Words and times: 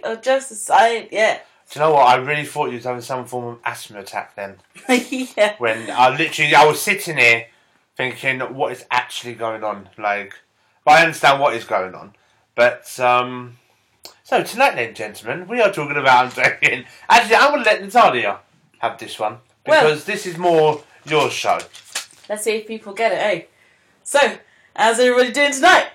or 0.04 0.16
just 0.16 0.50
a 0.50 0.54
sight? 0.54 1.08
Yeah. 1.12 1.38
Do 1.70 1.78
you 1.78 1.86
know 1.86 1.94
what? 1.94 2.06
I 2.06 2.16
really 2.16 2.44
thought 2.44 2.66
you 2.66 2.74
was 2.76 2.84
having 2.84 3.00
some 3.02 3.24
form 3.24 3.44
of 3.54 3.58
asthma 3.64 4.00
attack 4.00 4.36
then. 4.36 4.56
yeah. 4.88 5.54
When 5.58 5.90
I 5.90 6.16
literally, 6.16 6.54
I 6.54 6.64
was 6.66 6.80
sitting 6.80 7.16
here 7.16 7.46
thinking, 7.96 8.40
what 8.40 8.72
is 8.72 8.84
actually 8.90 9.34
going 9.34 9.64
on? 9.64 9.88
Like, 9.98 10.34
but 10.84 10.92
I 10.92 11.02
understand 11.04 11.40
what 11.40 11.54
is 11.54 11.64
going 11.64 11.94
on. 11.94 12.14
But, 12.54 12.98
um, 13.00 13.56
so 14.22 14.42
tonight 14.42 14.74
then, 14.76 14.94
gentlemen, 14.94 15.48
we 15.48 15.60
are 15.60 15.72
talking 15.72 15.96
about. 15.96 16.36
Actually, 16.38 16.86
I'm 17.08 17.50
going 17.52 17.64
to 17.64 17.70
let 17.70 17.82
Natalia 17.82 18.40
have 18.78 18.98
this 18.98 19.18
one. 19.18 19.38
Well- 19.66 19.82
Because 19.82 20.04
this 20.04 20.26
is 20.26 20.36
more 20.36 20.82
your 21.06 21.30
show. 21.30 21.58
Let's 22.28 22.44
see 22.44 22.56
if 22.56 22.66
people 22.66 22.92
get 22.92 23.12
it, 23.12 23.16
eh? 23.16 23.44
So, 24.02 24.18
how's 24.76 24.98
everybody 24.98 25.32
doing 25.32 25.52
tonight? 25.52 25.88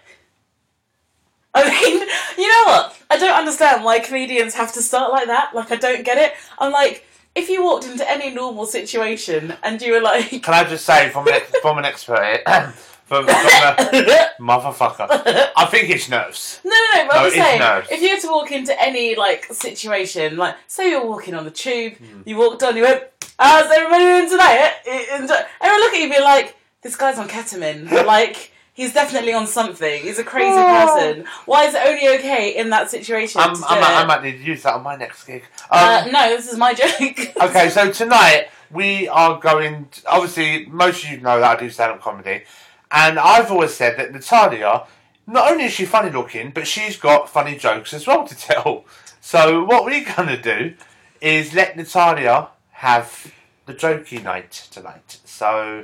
I 1.53 1.63
mean, 1.69 2.07
you 2.37 2.47
know 2.49 2.63
what? 2.65 2.98
I 3.19 3.27
don't 3.27 3.37
understand 3.37 3.83
why 3.83 3.99
comedians 3.99 4.53
have 4.55 4.71
to 4.73 4.81
start 4.81 5.11
like 5.11 5.27
that. 5.27 5.53
Like, 5.53 5.71
I 5.73 5.75
don't 5.75 6.05
get 6.05 6.17
it. 6.17 6.33
I'm 6.57 6.71
like, 6.71 7.05
if 7.35 7.49
you 7.49 7.61
walked 7.63 7.85
into 7.85 8.09
any 8.09 8.33
normal 8.33 8.65
situation 8.65 9.53
and 9.61 9.81
you 9.81 9.91
were 9.93 9.99
like, 10.01 10.29
Can 10.41 10.53
I 10.53 10.63
just 10.63 10.85
say, 10.85 11.09
from 11.09 11.27
an, 11.27 11.41
from 11.61 11.77
an 11.79 11.83
expert 11.85 12.23
here, 12.23 12.41
from, 13.05 13.25
from 13.25 13.35
a 13.35 13.75
motherfucker, 14.39 15.07
I 15.57 15.65
think 15.69 15.89
it's 15.89 16.07
nerves. 16.07 16.61
No, 16.63 16.71
no, 16.71 17.01
no. 17.01 17.07
But 17.09 17.15
No, 17.17 17.25
I'm 17.25 17.31
saying, 17.31 17.59
nerves. 17.59 17.87
if 17.91 18.01
you 18.01 18.15
were 18.15 18.21
to 18.21 18.27
walk 18.27 18.51
into 18.53 18.81
any 18.81 19.15
like 19.15 19.45
situation, 19.51 20.37
like 20.37 20.55
say 20.67 20.89
you're 20.91 21.05
walking 21.05 21.35
on 21.35 21.43
the 21.43 21.51
tube, 21.51 21.95
Hmm. 21.97 22.21
you 22.25 22.37
walked 22.37 22.63
on, 22.63 22.77
you 22.77 22.83
went, 22.83 23.03
"How's 23.37 23.69
everybody 23.69 24.05
doing 24.05 24.29
tonight?" 24.29 24.71
Eh, 24.85 25.05
eh, 25.11 25.43
Everyone 25.61 25.79
look 25.81 25.93
at 25.93 25.97
you, 25.97 26.03
and 26.03 26.11
be 26.13 26.21
like, 26.21 26.55
"This 26.83 26.95
guy's 26.95 27.17
on 27.17 27.27
ketamine." 27.27 27.91
like 28.05 28.51
he's 28.79 28.93
definitely 28.93 29.33
on 29.33 29.45
something. 29.45 30.01
He's 30.01 30.19
a 30.19 30.23
crazy 30.23 30.53
Oh. 30.57 30.95
person. 30.99 31.25
Why 31.45 31.65
is 31.65 31.75
it 31.75 31.81
only 31.85 32.07
okay 32.17 32.55
in 32.57 32.69
that 32.69 32.89
situation? 32.89 33.41
I'm, 33.41 33.55
to 33.55 33.63
I, 33.67 33.75
do 33.75 33.81
might, 33.81 33.91
I 33.91 34.01
it? 34.03 34.07
might 34.07 34.23
need 34.23 34.37
to 34.39 34.43
use 34.43 34.63
that 34.63 34.73
on 34.75 34.83
my 34.83 34.95
next 34.95 35.25
gig. 35.25 35.43
Um, 35.69 35.79
uh, 35.79 36.05
no, 36.11 36.29
this 36.35 36.51
is 36.51 36.57
my 36.57 36.73
joke. 36.81 37.19
Okay, 37.41 37.69
so 37.69 37.91
tonight 37.91 38.47
we 38.71 39.07
are 39.09 39.37
going. 39.39 39.87
To, 39.91 40.01
obviously, 40.09 40.65
most 40.67 41.03
of 41.03 41.11
you 41.11 41.19
know 41.19 41.39
that 41.39 41.57
I 41.57 41.59
do 41.59 41.69
stand 41.69 41.91
up 41.91 42.01
comedy, 42.01 42.43
and 42.91 43.19
I've 43.19 43.51
always 43.51 43.73
said 43.73 43.97
that 43.97 44.13
Natalia, 44.13 44.83
not 45.27 45.51
only 45.51 45.65
is 45.65 45.73
she 45.73 45.85
funny 45.85 46.09
looking, 46.09 46.51
but 46.51 46.65
she's 46.67 46.95
got 46.97 47.29
funny 47.29 47.57
jokes 47.57 47.93
as 47.93 48.07
well 48.07 48.25
to 48.27 48.35
tell. 48.35 48.85
So 49.19 49.63
what 49.65 49.83
we're 49.85 50.05
gonna 50.15 50.41
do 50.41 50.73
is 51.19 51.53
let 51.53 51.75
Natalia 51.75 52.47
have 52.71 53.33
the 53.65 53.73
jokey 53.73 54.23
night 54.23 54.67
tonight. 54.71 55.19
So 55.25 55.83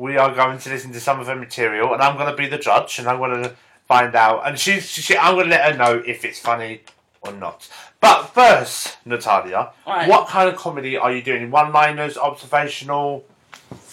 we 0.00 0.16
are 0.16 0.34
going 0.34 0.56
to 0.58 0.70
listen 0.70 0.90
to 0.92 0.98
some 1.00 1.20
of 1.20 1.26
her 1.26 1.36
material, 1.36 1.92
and 1.92 2.00
I'm 2.00 2.16
going 2.16 2.30
to 2.30 2.36
be 2.36 2.48
the 2.48 2.56
judge, 2.56 2.98
and 2.98 3.06
I'm 3.06 3.18
going 3.18 3.42
to 3.42 3.54
find 3.86 4.14
out. 4.14 4.46
And 4.46 4.58
she's, 4.58 4.86
she, 4.88 5.14
I'm 5.14 5.34
going 5.34 5.44
to 5.44 5.50
let 5.50 5.70
her 5.72 5.76
know 5.76 6.02
if 6.06 6.24
it's 6.24 6.38
funny 6.38 6.80
or 7.20 7.32
not. 7.32 7.68
But 8.00 8.28
first, 8.28 8.96
Natalia, 9.04 9.72
Right. 9.86 10.08
what 10.08 10.26
kind 10.28 10.48
of 10.48 10.56
comedy 10.56 10.96
are 10.96 11.12
you 11.12 11.20
doing? 11.22 11.50
One-liners, 11.50 12.16
observational? 12.16 13.26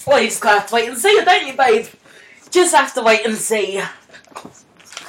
well, 0.07 0.21
you 0.21 0.29
just 0.29 0.41
have 0.45 0.67
to 0.67 0.75
wait 0.75 0.87
and 0.87 0.97
see, 0.97 1.21
don't 1.25 1.45
you, 1.45 1.57
babe? 1.57 1.87
Just 2.51 2.73
have 2.73 2.93
to 2.93 3.01
wait 3.01 3.25
and 3.25 3.35
see. 3.35 3.81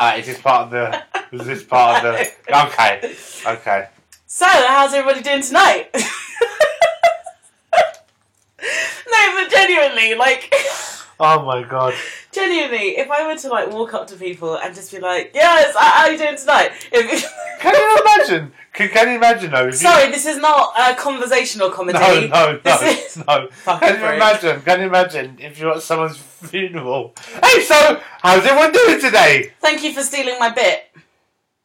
Uh, 0.01 0.15
is 0.19 0.27
this 0.27 0.41
part 0.41 0.65
of 0.65 0.71
the? 0.73 1.05
Is 1.31 1.47
this 1.47 1.63
part 1.63 2.05
of 2.05 2.13
the? 2.15 2.29
Okay, 2.67 3.15
okay. 3.47 3.89
So, 4.27 4.47
how's 4.47 4.93
everybody 4.95 5.23
doing 5.23 5.43
tonight? 5.43 5.91
no, 5.95 6.01
but 8.61 9.51
genuinely, 9.51 10.15
like, 10.17 10.53
Oh 11.21 11.45
my 11.45 11.63
god. 11.65 11.95
genuinely, 12.33 12.97
if 12.97 13.11
I 13.11 13.27
were 13.27 13.37
to 13.37 13.49
like 13.49 13.71
walk 13.73 13.93
up 13.95 14.07
to 14.09 14.17
people 14.17 14.57
and 14.57 14.73
just 14.75 14.93
be 14.93 15.01
like, 15.01 15.33
"Yes, 15.35 15.75
how 15.75 15.81
how 15.91 16.05
are 16.05 16.13
you 16.13 16.19
doing 16.19 16.37
tonight?" 16.37 16.71
If, 16.93 17.29
Can 17.61 17.75
you 17.75 17.99
imagine? 18.03 18.53
Can, 18.73 18.89
can 18.91 19.09
you 19.09 19.15
imagine 19.17 19.51
though? 19.51 19.67
if 19.67 19.73
you- 19.75 19.79
Sorry, 19.89 20.11
this 20.13 20.27
is 20.27 20.37
not 20.39 20.73
a 20.79 20.95
conversational 20.95 21.71
comedy. 21.71 21.99
No, 21.99 22.27
no, 22.29 22.61
no, 22.65 22.81
is- 22.83 23.17
no. 23.27 23.49
Can 23.81 23.99
you 24.01 24.07
imagine? 24.07 24.61
Can 24.63 24.81
you 24.81 24.87
imagine 24.87 25.37
if 25.41 25.59
you're 25.59 25.73
at 25.75 25.83
someone's 25.83 26.17
funeral? 26.17 27.15
Hey, 27.43 27.63
so 27.65 28.01
how's 28.23 28.45
everyone 28.47 28.71
doing 28.71 29.01
today? 29.01 29.53
Thank 29.61 29.83
you 29.83 29.93
for 29.93 30.03
stealing 30.03 30.39
my 30.39 30.51
bit. 30.51 30.85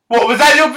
What 0.08 0.28
was 0.28 0.40
that? 0.40 0.56
Your 0.56 0.70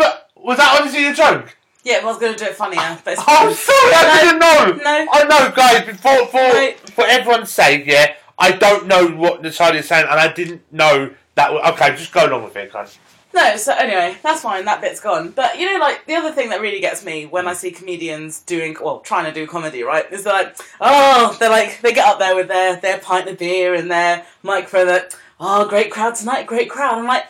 was 0.44 0.58
that 0.58 0.78
honestly 0.78 1.02
your 1.02 1.14
joke? 1.14 1.56
Yeah, 1.82 2.00
I 2.02 2.04
was 2.04 2.18
going 2.18 2.34
to 2.34 2.38
do 2.38 2.50
it 2.50 2.56
funnier, 2.56 2.98
but 3.04 3.12
it's 3.14 3.22
oh, 3.22 3.46
I'm 3.48 3.54
sorry, 3.54 3.92
I 3.94 4.02
No, 4.02 4.24
didn't 4.24 4.40
know. 4.40 4.82
no. 4.84 5.06
I 5.12 5.24
know, 5.24 5.52
guys. 5.54 5.86
Before 5.86 6.26
for 6.26 6.36
No. 6.36 6.72
for 6.94 7.06
everyone's 7.06 7.50
sake, 7.50 7.84
yeah. 7.86 8.14
I 8.38 8.52
don't 8.52 8.86
know 8.86 9.08
what 9.08 9.42
Natalia's 9.42 9.88
saying, 9.88 10.06
and 10.08 10.20
I 10.20 10.32
didn't 10.32 10.62
know 10.72 11.14
that. 11.34 11.50
Okay, 11.50 11.96
just 11.96 12.12
go 12.12 12.26
along 12.26 12.44
with 12.44 12.56
it, 12.56 12.72
guys. 12.72 12.98
No, 13.34 13.56
so 13.56 13.74
anyway, 13.74 14.16
that's 14.22 14.40
fine. 14.40 14.64
That 14.64 14.80
bit's 14.80 15.00
gone. 15.00 15.30
But 15.30 15.58
you 15.58 15.70
know, 15.70 15.78
like 15.78 16.06
the 16.06 16.14
other 16.14 16.32
thing 16.32 16.48
that 16.50 16.60
really 16.62 16.80
gets 16.80 17.04
me 17.04 17.26
when 17.26 17.46
I 17.46 17.52
see 17.52 17.70
comedians 17.70 18.40
doing, 18.40 18.76
well, 18.82 19.00
trying 19.00 19.26
to 19.26 19.32
do 19.32 19.46
comedy, 19.46 19.82
right, 19.82 20.10
is 20.10 20.24
they're 20.24 20.32
like, 20.32 20.56
oh, 20.80 21.36
they're 21.38 21.50
like, 21.50 21.80
they 21.82 21.92
get 21.92 22.08
up 22.08 22.18
there 22.18 22.34
with 22.34 22.48
their 22.48 22.76
their 22.76 22.98
pint 22.98 23.28
of 23.28 23.38
beer 23.38 23.74
and 23.74 23.90
their 23.90 24.24
microphone. 24.42 24.86
That 24.86 25.14
oh, 25.38 25.68
great 25.68 25.90
crowd 25.90 26.14
tonight, 26.14 26.46
great 26.46 26.70
crowd. 26.70 26.98
I'm 26.98 27.06
like, 27.06 27.26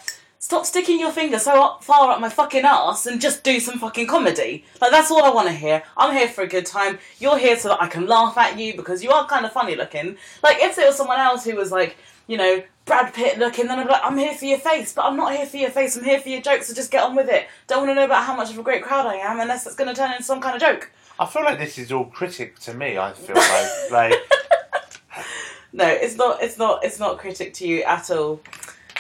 stop 0.47 0.65
sticking 0.65 1.01
your 1.01 1.11
finger 1.11 1.41
so 1.41 1.61
up, 1.61 1.83
far 1.83 2.13
up 2.13 2.21
my 2.21 2.29
fucking 2.29 2.65
ass 2.65 3.05
and 3.05 3.21
just 3.21 3.43
do 3.43 3.59
some 3.59 3.81
fucking 3.81 4.07
comedy. 4.07 4.65
Like 4.81 4.93
that's 4.93 5.11
all 5.11 5.25
I 5.25 5.31
want 5.31 5.49
to 5.49 5.53
hear. 5.53 5.83
I'm 5.97 6.15
here 6.17 6.29
for 6.29 6.43
a 6.43 6.47
good 6.47 6.65
time. 6.65 7.01
You're 7.19 7.37
here 7.37 7.59
so 7.59 7.71
that 7.71 7.83
I 7.83 7.89
can 7.89 8.07
laugh 8.07 8.39
at 8.39 8.57
you 8.57 8.77
because 8.77 9.03
you 9.03 9.11
are 9.11 9.27
kind 9.27 9.45
of 9.45 9.51
funny 9.51 9.75
looking. 9.75 10.17
Like 10.45 10.59
if 10.61 10.77
there 10.77 10.87
was 10.87 10.95
someone 10.95 11.19
else 11.19 11.43
who 11.43 11.57
was 11.57 11.73
like, 11.73 11.97
you 12.29 12.37
know, 12.37 12.63
Brad 12.85 13.13
Pitt 13.13 13.41
looking, 13.41 13.67
then 13.67 13.81
I'd 13.81 13.89
be 13.89 13.93
like, 13.93 14.05
I'm 14.05 14.17
here 14.17 14.35
for 14.35 14.45
your 14.45 14.61
face, 14.61 14.93
but 14.93 15.05
I'm 15.05 15.17
not 15.17 15.35
here 15.35 15.47
for 15.47 15.57
your 15.57 15.71
face. 15.71 15.97
I'm 15.97 16.05
here 16.05 16.21
for 16.21 16.29
your 16.29 16.43
jokes. 16.43 16.69
So 16.69 16.75
just 16.75 16.93
get 16.93 17.03
on 17.03 17.17
with 17.17 17.29
it. 17.29 17.49
Don't 17.67 17.79
want 17.79 17.91
to 17.91 17.97
know 17.97 18.05
about 18.05 18.23
how 18.23 18.37
much 18.37 18.53
of 18.53 18.59
a 18.61 18.63
great 18.63 18.85
crowd 18.85 19.05
I 19.05 19.17
am 19.17 19.41
unless 19.41 19.67
it's 19.67 19.75
going 19.75 19.93
to 19.93 20.01
turn 20.01 20.13
into 20.13 20.23
some 20.23 20.41
kind 20.41 20.55
of 20.55 20.61
joke. 20.61 20.93
I 21.19 21.27
feel 21.27 21.43
like 21.43 21.59
this 21.59 21.77
is 21.77 21.91
all 21.91 22.05
critic 22.05 22.61
to 22.61 22.73
me. 22.73 22.99
I 22.99 23.11
feel 23.15 23.35
like 23.35 23.91
like 23.91 24.15
No, 25.73 25.87
it's 25.87 26.15
not. 26.17 26.43
It's 26.43 26.57
not. 26.57 26.85
It's 26.85 27.01
not 27.01 27.19
critic 27.19 27.53
to 27.55 27.67
you 27.67 27.83
at 27.83 28.11
all. 28.11 28.41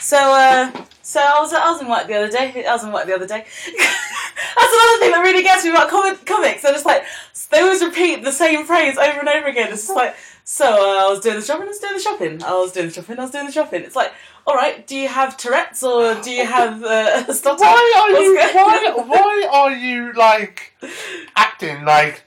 So, 0.00 0.16
uh, 0.16 0.70
so 1.02 1.20
I 1.20 1.40
was 1.40 1.52
I 1.52 1.70
was 1.70 1.80
in 1.80 1.88
work 1.88 2.06
the 2.06 2.14
other 2.14 2.30
day. 2.30 2.64
I 2.66 2.72
was 2.72 2.84
in 2.84 2.92
work 2.92 3.06
the 3.06 3.14
other 3.14 3.26
day. 3.26 3.44
That's 3.66 4.74
another 4.74 4.98
thing 5.00 5.10
that 5.12 5.22
really 5.22 5.42
gets 5.42 5.64
me 5.64 5.70
about 5.70 5.88
comic, 5.88 6.24
comics. 6.26 6.62
They're 6.62 6.72
just 6.72 6.86
like 6.86 7.04
they 7.50 7.60
always 7.60 7.82
repeat 7.82 8.24
the 8.24 8.32
same 8.32 8.64
phrase 8.66 8.98
over 8.98 9.20
and 9.20 9.28
over 9.28 9.46
again. 9.46 9.72
It's 9.72 9.86
just 9.86 9.96
like 9.96 10.16
so. 10.44 10.66
Uh, 10.66 11.06
I 11.06 11.10
was 11.10 11.20
doing 11.20 11.36
the 11.36 11.42
shopping. 11.42 11.66
I 11.66 11.68
was 11.68 11.78
doing 11.78 11.94
the 11.94 12.00
shopping. 12.00 12.42
I 12.42 12.52
was 12.52 12.72
doing 12.72 12.86
the 12.88 12.92
shopping. 12.92 13.18
I 13.18 13.22
was 13.22 13.30
doing 13.30 13.46
the 13.46 13.52
shopping. 13.52 13.82
It's 13.82 13.96
like, 13.96 14.12
all 14.46 14.54
right. 14.54 14.86
Do 14.86 14.96
you 14.96 15.08
have 15.08 15.36
Tourette's 15.36 15.82
or 15.82 16.14
do 16.20 16.30
you 16.30 16.44
have 16.44 16.82
uh, 16.82 17.32
stutter? 17.32 17.62
why 17.62 17.92
are 17.96 18.20
you 18.20 18.36
why 18.36 19.04
why 19.06 19.48
are 19.50 19.72
you 19.72 20.12
like 20.12 20.74
acting 21.36 21.84
like 21.84 22.25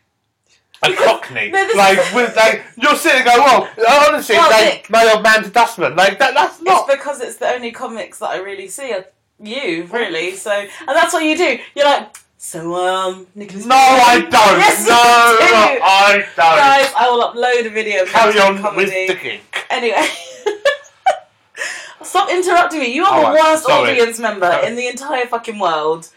a 0.84 0.94
cockney? 0.94 1.50
no, 1.52 1.70
like 1.76 1.98
is- 2.00 2.14
with 2.14 2.36
like 2.36 2.64
you're 2.78 2.96
sitting 2.96 3.24
going, 3.26 3.40
well, 3.40 3.70
honestly, 4.08 4.36
Well, 4.36 4.50
like 4.52 4.74
Nick- 4.74 4.90
my 4.90 5.12
old 5.14 5.24
man 5.24 5.44
to 5.44 5.50
dustman. 5.50 5.96
Like 5.96 6.20
that 6.20 6.34
that's 6.34 6.62
not 6.62 6.88
It's 6.88 6.98
because 6.98 7.22
it's 7.22 7.38
the 7.38 7.50
only 7.50 7.72
comics 7.72 8.20
that 8.20 8.30
I 8.30 8.38
really 8.38 8.68
see 8.68 8.94
are 8.94 9.06
you, 9.42 9.88
really. 9.92 10.36
So, 10.36 10.52
and 10.52 10.70
that's 10.88 11.14
what 11.14 11.24
you 11.24 11.38
do. 11.38 11.60
You're 11.76 11.86
like, 11.86 12.16
so, 12.38 12.74
um, 12.76 13.28
Nicholas. 13.36 13.66
No, 13.66 13.76
I 13.76 14.20
don't. 14.22 14.32
Yes, 14.32 14.80
no, 14.88 14.96
do. 14.96 15.82
I 15.84 16.12
don't. 16.14 16.36
Guys, 16.36 16.94
I 16.96 17.10
will 17.10 17.24
upload 17.24 17.66
a 17.66 17.70
video. 17.70 18.04
of 18.04 18.10
Carry 18.10 18.40
on 18.40 18.58
comedy. 18.62 18.86
with 19.08 19.08
the 19.08 19.16
gig. 19.24 19.42
Anyway. 19.70 20.08
Stop 22.02 22.30
interrupting 22.30 22.80
me. 22.80 22.94
You 22.96 23.04
are 23.04 23.14
Alright, 23.26 23.38
the 23.38 23.44
worst 23.50 23.64
sorry. 23.66 23.92
audience 23.92 24.20
member 24.20 24.50
in 24.64 24.76
the 24.78 24.88
entire 24.88 25.26
fucking 25.26 25.60
world. 25.60 26.10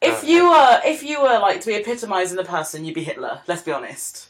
If 0.00 0.14
uh, 0.14 0.16
Okay. 0.18 0.32
you 0.32 0.48
were, 0.50 0.80
if 0.84 1.02
you 1.02 1.20
were 1.22 1.38
like 1.38 1.60
to 1.60 1.66
be 1.66 1.74
epitomising 1.74 2.38
a 2.38 2.44
person, 2.44 2.84
you'd 2.84 2.94
be 2.94 3.04
Hitler. 3.04 3.42
Let's 3.46 3.62
be 3.62 3.72
honest. 3.72 4.28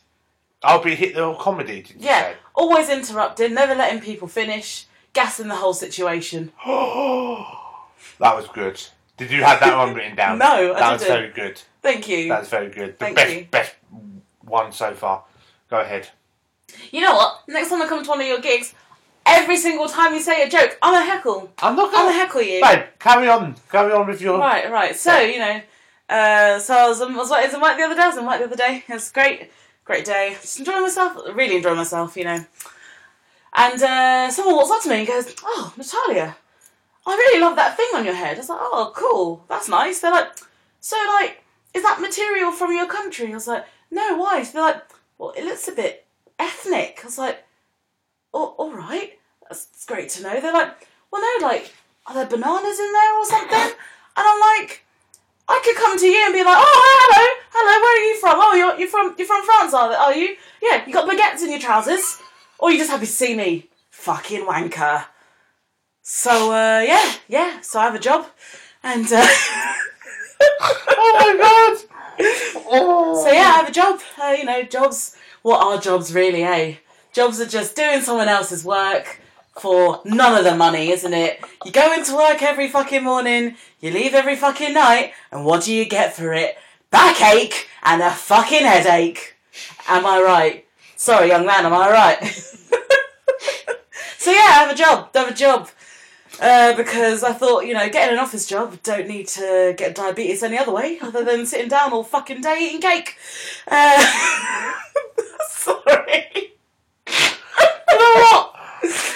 I'll 0.62 0.82
be 0.82 0.94
Hitler 0.94 1.22
the 1.32 1.34
comedy. 1.34 1.82
Did 1.82 1.91
you 2.03 2.06
Yeah, 2.08 2.34
always 2.54 2.88
interrupting, 2.91 3.54
never 3.54 3.75
letting 3.75 4.00
people 4.00 4.28
finish, 4.28 4.87
gassing 5.12 5.49
the 5.49 5.55
whole 5.56 5.72
situation. 5.72 6.52
that 6.67 8.37
was 8.37 8.46
good. 8.52 8.82
Did 9.17 9.31
you 9.31 9.43
have 9.43 9.61
that 9.61 9.76
one 9.76 9.94
written 9.94 10.17
down? 10.17 10.38
No, 10.46 10.75
I 10.75 10.81
that 10.81 10.93
was 10.93 11.02
didn't. 11.02 11.17
very 11.17 11.49
good. 11.49 11.62
Thank 11.82 12.08
you. 12.08 12.28
That's 12.28 12.49
very 12.49 12.69
good. 12.70 12.99
The 12.99 13.05
Thank 13.06 13.17
best 13.17 13.34
you. 13.37 13.46
best 13.50 13.75
one 14.43 14.72
so 14.72 14.94
far. 14.94 15.25
Go 15.70 15.81
ahead. 15.81 16.08
You 16.90 17.00
know 17.00 17.14
what? 17.14 17.43
Next 17.49 17.69
time 17.70 17.81
I 17.82 17.87
come 17.88 18.02
to 18.02 18.08
one 18.08 18.20
of 18.20 18.26
your 18.26 18.40
gigs, 18.40 18.75
every 19.31 19.56
single 19.56 19.88
time 19.88 20.12
you 20.15 20.21
say 20.21 20.43
a 20.43 20.49
joke, 20.49 20.77
I'm 20.82 20.94
a 20.94 21.05
heckle. 21.05 21.53
I'm 21.62 21.77
not 21.77 21.88
I'm 21.88 22.06
a 22.06 22.11
gonna 22.11 22.12
heckle 22.12 22.43
you. 22.43 22.61
Babe, 22.62 22.85
carry 22.99 23.29
on. 23.29 23.55
Carry 23.71 23.93
on 23.93 24.06
with 24.06 24.21
your 24.21 24.38
Right, 24.38 24.71
right. 24.71 24.97
So 24.97 25.19
you 25.21 25.38
know, 25.38 25.61
uh, 26.09 26.59
so 26.59 26.75
I 26.75 26.88
was, 26.88 27.00
I 27.00 27.06
was, 27.06 27.31
I 27.31 27.44
was 27.44 27.55
in 27.55 27.61
work 27.61 27.77
the 27.77 27.85
other 27.85 27.94
day. 27.94 28.03
I 28.03 28.09
was 28.09 28.17
in 28.17 28.27
work 28.27 28.38
the 28.38 28.47
other 28.47 28.56
day. 28.56 28.85
It 28.88 28.93
was 28.93 29.11
great, 29.11 29.50
great 29.85 30.05
day. 30.05 30.37
Just 30.41 30.59
enjoying 30.59 30.82
myself. 30.82 31.17
Really 31.35 31.56
enjoying 31.56 31.77
myself. 31.77 32.17
You 32.17 32.25
know. 32.25 32.44
And 33.53 33.82
uh, 33.82 34.31
someone 34.31 34.56
walks 34.56 34.71
up 34.71 34.82
to 34.82 34.88
me 34.88 34.99
and 34.99 35.09
goes, 35.09 35.35
"Oh, 35.43 35.73
Natalia, 35.77 36.37
I 37.06 37.11
really 37.12 37.41
love 37.41 37.56
that 37.56 37.77
thing 37.77 37.91
on 37.94 38.05
your 38.05 38.15
head." 38.15 38.37
I 38.37 38.41
was 38.41 38.49
like, 38.49 38.59
"Oh, 38.61 38.93
cool. 38.94 39.44
That's 39.49 39.69
nice." 39.69 40.00
They're 40.00 40.12
like, 40.12 40.29
"So, 40.81 40.97
like, 41.21 41.43
is 41.75 41.82
that 41.82 42.00
material 42.00 42.53
from 42.53 42.73
your 42.73 42.87
country?" 42.87 43.31
I 43.31 43.35
was 43.35 43.49
like, 43.49 43.65
"No, 43.91 44.17
why?" 44.17 44.43
So 44.43 44.53
they're 44.53 44.62
like, 44.62 44.82
"Well, 45.19 45.32
it 45.37 45.44
looks 45.44 45.67
a 45.69 45.73
bit 45.73 46.06
ethnic." 46.38 47.00
I 47.03 47.06
was 47.06 47.19
like, 47.19 47.44
"Oh, 48.32 48.55
all 48.59 48.73
right. 48.73 49.19
That's, 49.50 49.67
that's 49.67 49.85
great 49.85 50.08
to 50.11 50.23
know." 50.23 50.41
They're 50.41 50.52
like, 50.52 50.88
"Well, 51.11 51.20
no, 51.20 51.47
like, 51.47 51.75
are 52.06 52.14
there 52.14 52.26
bananas 52.26 52.81
in 52.81 52.93
there 52.93 53.19
or 53.19 53.26
something?" 53.26 53.76
And 54.17 54.26
I'm 54.26 54.41
like, 54.41 54.85
I 55.50 55.61
could 55.64 55.76
come 55.76 55.99
to 55.99 56.06
you 56.06 56.25
and 56.25 56.32
be 56.32 56.44
like, 56.44 56.56
oh, 56.56 56.82
hello, 57.00 57.43
hello, 57.50 57.82
where 57.82 57.97
are 57.97 58.05
you 58.05 58.20
from? 58.20 58.37
Oh, 58.38 58.55
you're, 58.55 58.79
you're 58.79 58.88
from 58.88 59.14
you're 59.19 59.26
from 59.26 59.44
France, 59.44 59.75
are, 59.75 59.93
are 59.93 60.14
you? 60.14 60.37
Yeah, 60.62 60.87
you 60.87 60.93
got 60.93 61.08
baguettes 61.08 61.43
in 61.43 61.50
your 61.50 61.58
trousers, 61.58 62.19
or 62.58 62.70
you 62.70 62.79
just 62.79 62.91
happy 62.91 63.06
to 63.06 63.12
see 63.12 63.35
me, 63.35 63.69
fucking 63.91 64.47
wanker. 64.47 65.05
So 66.03 66.53
uh, 66.53 66.81
yeah, 66.81 67.14
yeah. 67.29 67.61
So 67.62 67.81
I 67.81 67.85
have 67.85 67.94
a 67.96 67.99
job, 67.99 68.26
and 68.82 69.06
uh, 69.12 69.26
Oh 71.03 71.12
my 71.19 71.37
god! 71.37 72.26
Oh. 72.70 73.25
so 73.25 73.32
yeah, 73.32 73.41
I 73.41 73.56
have 73.58 73.69
a 73.69 73.73
job. 73.73 74.00
Uh, 74.23 74.37
you 74.38 74.44
know, 74.44 74.62
jobs. 74.62 75.17
What 75.43 75.64
are 75.64 75.81
jobs 75.81 76.14
really? 76.14 76.43
Eh? 76.44 76.76
Jobs 77.12 77.41
are 77.41 77.46
just 77.46 77.75
doing 77.75 78.03
someone 78.03 78.29
else's 78.29 78.64
work 78.64 79.20
for 79.58 80.00
none 80.05 80.37
of 80.37 80.44
the 80.44 80.55
money, 80.55 80.91
isn't 80.91 81.12
it? 81.12 81.41
You 81.64 81.73
go 81.73 81.93
into 81.93 82.14
work 82.14 82.43
every 82.43 82.69
fucking 82.69 83.02
morning, 83.02 83.56
you 83.81 83.91
leave 83.91 84.14
every 84.14 84.37
fucking 84.37 84.75
night, 84.75 85.12
and 85.32 85.44
what 85.44 85.64
do 85.64 85.75
you 85.75 85.85
get 85.85 86.14
for 86.14 86.32
it? 86.32 86.56
Backache 86.91 87.67
and 87.82 88.02
a 88.02 88.11
fucking 88.11 88.64
headache. 88.64 89.37
Am 89.88 90.06
I 90.06 90.20
right? 90.20 90.67
Sorry, 90.97 91.29
young 91.29 91.47
man, 91.47 91.67
am 91.67 91.73
I 91.73 91.91
right? 91.91 92.25
so 94.19 94.31
yeah, 94.31 94.38
I 94.38 94.64
have 94.64 94.70
a 94.70 94.75
job. 94.75 95.11
I 95.14 95.19
have 95.19 95.31
a 95.31 95.35
job. 95.35 95.69
Uh, 96.41 96.75
because 96.75 97.23
I 97.23 97.32
thought, 97.35 97.67
you 97.67 97.75
know, 97.75 97.88
getting 97.91 98.14
an 98.14 98.19
office 98.19 98.46
job, 98.46 98.82
don't 98.82 99.06
need 99.06 99.29
to 99.29 99.75
get 99.76 99.94
diabetes 99.94 100.43
any 100.43 100.56
other 100.56 100.73
way 100.73 100.99
other 101.03 101.23
than 101.23 101.44
sitting 101.44 101.69
down 101.69 101.93
all 101.93 102.03
fucking 102.03 102.41
day 102.41 102.58
eating 102.62 102.81
cake. 102.81 103.17
Uh, 103.69 104.03
sorry. 105.49 106.55
You 107.93 107.99
know 107.99 108.23
what? 108.23 108.39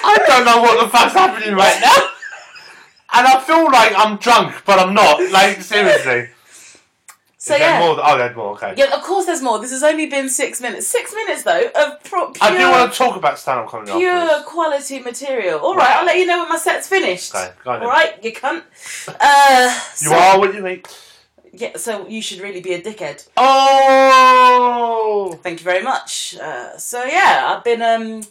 I 0.06 0.18
don't 0.26 0.44
know 0.44 0.60
what 0.62 0.82
the 0.84 0.88
fuck's 0.90 1.14
happening 1.14 1.54
right 1.54 1.80
now. 1.82 2.08
And 3.16 3.26
I 3.28 3.40
feel 3.40 3.64
like 3.70 3.92
I'm 3.96 4.16
drunk, 4.18 4.62
but 4.66 4.78
I'm 4.78 4.92
not. 4.94 5.30
Like, 5.30 5.62
seriously. 5.62 6.28
So 7.38 7.52
Is 7.54 7.60
there 7.60 7.78
yeah. 7.78 7.80
more? 7.86 8.00
Oh, 8.02 8.16
there's 8.18 8.34
more, 8.34 8.52
okay. 8.54 8.74
Yeah, 8.76 8.94
of 8.96 9.02
course 9.02 9.26
there's 9.26 9.42
more. 9.42 9.58
This 9.58 9.70
has 9.70 9.82
only 9.82 10.06
been 10.06 10.30
six 10.30 10.62
minutes. 10.62 10.86
Six 10.86 11.12
minutes 11.14 11.42
though 11.42 11.66
of 11.76 12.02
pro- 12.02 12.30
pure, 12.32 12.50
I 12.50 12.56
do 12.56 12.70
want 12.70 12.90
to 12.90 12.98
talk 12.98 13.16
about 13.16 13.38
stand 13.38 13.60
up 13.60 13.68
comedy 13.68 13.92
pure 13.92 14.10
afterwards. 14.10 14.44
quality 14.46 14.98
material. 15.00 15.58
All 15.60 15.76
right, 15.76 15.90
I'll 15.98 16.06
let 16.06 16.16
you 16.16 16.24
know 16.24 16.38
when 16.38 16.48
my 16.48 16.56
set's 16.56 16.88
finished. 16.88 17.34
Okay, 17.34 17.50
go 17.62 17.72
on 17.72 17.80
then. 17.80 17.88
All 17.88 17.94
right, 17.94 18.24
you 18.24 18.32
cunt. 18.32 18.62
Uh, 19.20 19.80
You 20.00 20.08
so- 20.08 20.14
are 20.16 20.38
what 20.38 20.54
you 20.54 20.66
eat. 20.66 20.88
Yeah, 21.52 21.76
so 21.76 22.08
you 22.08 22.22
should 22.22 22.40
really 22.40 22.62
be 22.62 22.72
a 22.72 22.82
dickhead. 22.82 23.28
Oh! 23.36 25.38
Thank 25.42 25.60
you 25.60 25.64
very 25.64 25.82
much. 25.84 26.36
Uh, 26.40 26.76
so 26.78 27.04
yeah, 27.04 27.54
I've 27.54 27.62
been 27.64 27.82
um, 27.82 28.22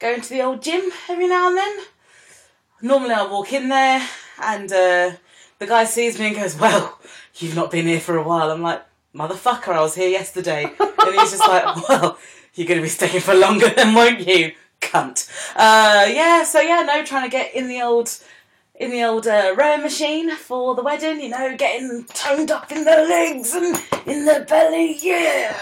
going 0.00 0.22
to 0.22 0.28
the 0.30 0.42
old 0.42 0.62
gym 0.62 0.90
every 1.08 1.28
now 1.28 1.48
and 1.48 1.56
then. 1.56 1.78
Normally 2.82 3.12
I 3.12 3.26
walk 3.26 3.52
in 3.52 3.68
there 3.68 4.02
and 4.42 4.72
uh, 4.72 5.12
the 5.58 5.66
guy 5.66 5.84
sees 5.84 6.18
me 6.18 6.28
and 6.28 6.36
goes, 6.36 6.56
"Well, 6.58 6.98
you've 7.36 7.54
not 7.54 7.70
been 7.70 7.86
here 7.86 8.00
for 8.00 8.16
a 8.16 8.22
while." 8.22 8.50
I'm 8.50 8.62
like, 8.62 8.82
"Motherfucker, 9.14 9.68
I 9.68 9.82
was 9.82 9.94
here 9.94 10.08
yesterday," 10.08 10.64
and 10.80 11.14
he's 11.14 11.32
just 11.32 11.46
like, 11.46 11.88
"Well, 11.88 12.18
you're 12.54 12.66
going 12.66 12.80
to 12.80 12.82
be 12.82 12.88
staying 12.88 13.20
for 13.20 13.34
longer 13.34 13.68
then, 13.76 13.94
won't 13.94 14.26
you, 14.26 14.52
cunt?" 14.80 15.28
Uh, 15.54 16.08
yeah, 16.10 16.42
so 16.44 16.60
yeah, 16.60 16.82
no, 16.82 17.04
trying 17.04 17.24
to 17.24 17.30
get 17.30 17.54
in 17.54 17.68
the 17.68 17.82
old. 17.82 18.10
In 18.76 18.90
the 18.90 19.04
old 19.04 19.26
uh, 19.26 19.54
rowing 19.58 19.82
machine 19.82 20.34
for 20.34 20.74
the 20.74 20.82
wedding, 20.82 21.20
you 21.20 21.28
know, 21.28 21.54
getting 21.54 22.06
toned 22.14 22.50
up 22.50 22.72
in 22.72 22.84
the 22.84 22.90
legs 22.90 23.52
and 23.54 23.76
in 24.06 24.24
the 24.24 24.46
belly, 24.48 24.96
yeah. 25.02 25.54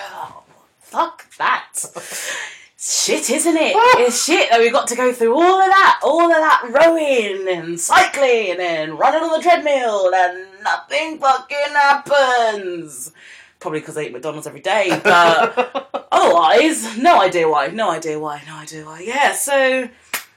Fuck 0.79 1.29
that. 1.37 1.73
Shit, 2.81 3.29
isn't 3.29 3.57
it? 3.57 3.73
It's 3.99 4.25
shit 4.25 4.51
that 4.51 4.61
we've 4.61 4.71
got 4.71 4.87
to 4.87 4.95
go 4.95 5.13
through 5.13 5.35
all 5.35 5.61
of 5.61 5.67
that, 5.67 5.99
all 6.05 6.23
of 6.23 6.31
that 6.31 6.63
rowing 6.71 7.49
and 7.49 7.81
cycling 7.81 8.61
and 8.61 8.97
running 8.97 9.21
on 9.21 9.37
the 9.37 9.43
treadmill 9.43 10.15
and 10.15 10.47
nothing 10.63 11.19
fucking 11.19 11.73
happens. 11.73 13.11
Probably 13.59 13.81
because 13.81 13.99
I 13.99 14.03
eat 14.03 14.13
McDonald's 14.13 14.47
every 14.47 14.61
day, 14.61 14.91
but 15.03 16.07
otherwise, 16.13 16.97
no 16.97 17.21
idea 17.21 17.49
why. 17.49 17.67
No 17.67 17.91
idea 17.91 18.17
why. 18.17 18.45
No 18.47 18.55
idea 18.55 18.85
why. 18.85 19.01
Yeah, 19.01 19.33
so 19.33 19.89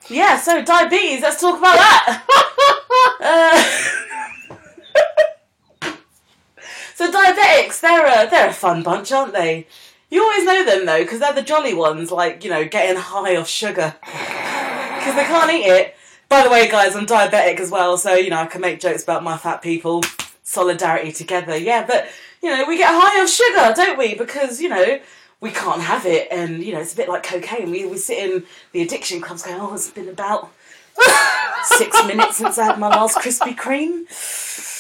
yeah, 0.10 0.40
so 0.40 0.66
diabetes. 0.66 1.22
Let's 1.22 1.40
talk 1.40 1.60
about 1.60 1.76
that. 1.76 2.24
uh, 5.84 5.92
so 6.96 7.12
diabetics, 7.12 7.82
they're 7.82 8.08
a 8.08 8.28
they're 8.32 8.50
a 8.50 8.54
fun 8.54 8.82
bunch, 8.82 9.12
aren't 9.12 9.34
they? 9.34 9.68
You 10.12 10.22
always 10.22 10.44
know 10.44 10.66
them 10.66 10.86
though, 10.86 11.00
because 11.00 11.22
they're 11.22 11.34
the 11.34 11.42
jolly 11.42 11.74
ones, 11.74 12.12
like 12.12 12.44
you 12.44 12.50
know, 12.50 12.68
getting 12.68 13.02
high 13.02 13.38
off 13.38 13.48
sugar 13.48 13.96
because 14.02 15.16
they 15.16 15.24
can't 15.24 15.52
eat 15.52 15.66
it. 15.66 15.96
By 16.28 16.44
the 16.44 16.50
way, 16.50 16.69
guys, 16.69 16.96
I'm 16.96 17.06
diabetic 17.06 17.60
as 17.60 17.72
well, 17.72 17.98
so 17.98 18.13
you 18.13 18.30
know 18.30 18.38
I 18.38 18.46
can 18.46 18.60
make 18.60 18.81
jokes 18.81 19.04
about 19.04 19.24
my 19.24 19.38
fat 19.38 19.62
people. 19.62 20.04
Solidarity 20.44 21.13
together, 21.13 21.56
yeah. 21.56 21.86
But 21.88 22.10
you 22.44 22.50
know, 22.50 22.66
we 22.68 22.78
get 22.78 22.90
high 22.90 23.22
off 23.24 23.30
sugar, 23.30 23.74
don't 23.74 23.98
we? 23.98 24.16
Because 24.16 24.62
you 24.62 24.68
know 24.68 25.00
we 25.40 25.50
can't 25.50 25.81
have 25.81 26.06
it, 26.06 26.28
and 26.30 26.62
you 26.62 26.74
know 26.74 26.81
it's 26.81 26.94
a 26.94 26.98
bit 26.98 27.07
like 27.07 27.24
cocaine. 27.24 27.72
We 27.72 27.86
we 27.86 27.98
sit 27.98 28.18
in 28.18 28.44
the 28.74 28.81
addiction 28.81 29.22
clubs, 29.22 29.44
going, 29.44 29.62
"Oh, 29.62 29.74
it's 29.74 29.90
been 29.92 30.10
about 30.10 30.52
six 31.64 32.06
minutes 32.06 32.36
since 32.36 32.57
I 32.57 32.66
had 32.66 32.80
my 32.80 32.90
last 32.90 33.18
Krispy 33.18 33.56
Kreme." 33.56 34.70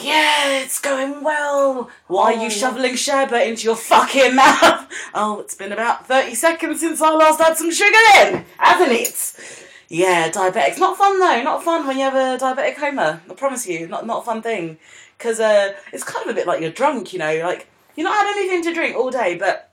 Yeah, 0.00 0.60
it's 0.60 0.80
going 0.80 1.24
well. 1.24 1.90
Why 2.06 2.34
are 2.34 2.42
you 2.42 2.50
shoveling 2.50 2.94
sherbet 2.94 3.48
into 3.48 3.64
your 3.64 3.76
fucking 3.76 4.34
mouth? 4.34 4.86
Oh, 5.14 5.40
it's 5.40 5.54
been 5.54 5.72
about 5.72 6.06
30 6.06 6.34
seconds 6.34 6.80
since 6.80 7.00
I 7.00 7.10
last 7.14 7.40
had 7.40 7.56
some 7.56 7.72
sugar 7.72 7.96
in, 8.20 8.44
hasn't 8.58 8.92
it? 8.92 9.64
Yeah, 9.88 10.30
diabetics. 10.30 10.78
Not 10.78 10.96
fun 10.98 11.18
though, 11.18 11.42
not 11.42 11.64
fun 11.64 11.86
when 11.86 11.96
you 11.96 12.04
have 12.04 12.14
a 12.14 12.42
diabetic 12.42 12.76
coma. 12.76 13.22
I 13.28 13.34
promise 13.34 13.66
you, 13.66 13.88
not, 13.88 14.06
not 14.06 14.22
a 14.22 14.24
fun 14.24 14.42
thing. 14.42 14.78
Because 15.16 15.40
uh, 15.40 15.74
it's 15.92 16.04
kind 16.04 16.24
of 16.24 16.30
a 16.30 16.34
bit 16.34 16.46
like 16.46 16.60
you're 16.60 16.70
drunk, 16.70 17.12
you 17.12 17.18
know, 17.18 17.40
like 17.42 17.68
you've 17.96 18.04
not 18.04 18.14
had 18.14 18.36
anything 18.36 18.62
to 18.62 18.74
drink 18.74 18.96
all 18.96 19.10
day, 19.10 19.36
but 19.36 19.72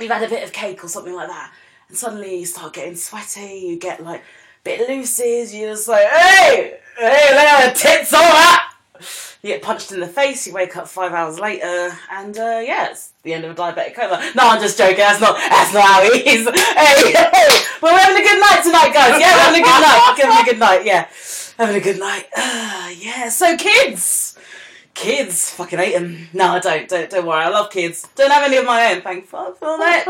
you've 0.00 0.10
had 0.10 0.22
a 0.22 0.28
bit 0.28 0.44
of 0.44 0.52
cake 0.52 0.82
or 0.82 0.88
something 0.88 1.14
like 1.14 1.28
that, 1.28 1.52
and 1.88 1.98
suddenly 1.98 2.38
you 2.40 2.46
start 2.46 2.72
getting 2.72 2.96
sweaty, 2.96 3.66
you 3.66 3.78
get 3.78 4.02
like 4.02 4.20
a 4.20 4.24
bit 4.64 4.88
looses, 4.88 5.54
you're 5.54 5.72
just 5.72 5.88
like, 5.88 6.06
hey, 6.06 6.78
hey, 6.98 7.34
look 7.34 7.44
at 7.44 7.74
the 7.74 7.78
tits, 7.78 8.14
all 8.14 8.22
that. 8.22 8.67
You 9.42 9.50
get 9.50 9.62
punched 9.62 9.92
in 9.92 10.00
the 10.00 10.06
face, 10.08 10.46
you 10.46 10.52
wake 10.52 10.76
up 10.76 10.88
five 10.88 11.12
hours 11.12 11.38
later, 11.38 11.96
and 12.10 12.36
uh, 12.36 12.60
yeah, 12.64 12.90
it's 12.90 13.12
the 13.22 13.32
end 13.34 13.44
of 13.44 13.52
a 13.52 13.54
diabetic 13.54 13.94
coma. 13.94 14.18
No, 14.34 14.48
I'm 14.48 14.60
just 14.60 14.76
joking, 14.78 14.96
that's 14.96 15.20
not 15.20 15.36
that's 15.36 15.72
not 15.72 15.84
how 15.84 16.02
it 16.02 16.26
is. 16.26 16.48
Hey, 16.48 17.12
hey, 17.12 17.48
we're 17.82 17.96
having 17.96 18.16
a 18.16 18.26
good 18.26 18.40
night 18.40 18.60
tonight, 18.62 18.92
guys. 18.92 19.20
Yeah, 19.20 19.34
we're 19.34 19.42
having 19.42 19.60
a 19.60 19.64
good 19.64 19.80
night. 19.80 20.14
We're 20.18 20.30
having 20.30 20.46
a 20.46 20.50
good 20.50 20.58
night, 20.58 20.84
yeah. 20.84 21.08
Having 21.58 21.76
a 21.76 21.80
good 21.80 21.98
night. 21.98 22.26
Uh, 22.36 22.90
yeah, 22.96 23.28
so 23.28 23.56
kids. 23.56 24.38
Kids, 24.94 25.50
fucking 25.50 25.78
hate 25.78 25.94
them. 25.94 26.28
No, 26.32 26.46
I 26.54 26.58
don't. 26.58 26.88
Don't 26.88 27.08
don't 27.08 27.24
worry. 27.24 27.44
I 27.44 27.48
love 27.50 27.70
kids. 27.70 28.08
Don't 28.16 28.32
have 28.32 28.42
any 28.42 28.56
of 28.56 28.64
my 28.64 28.92
own. 28.92 29.00
Thank 29.02 29.26
fuck 29.26 29.56
for 29.56 29.78
that. 29.78 30.06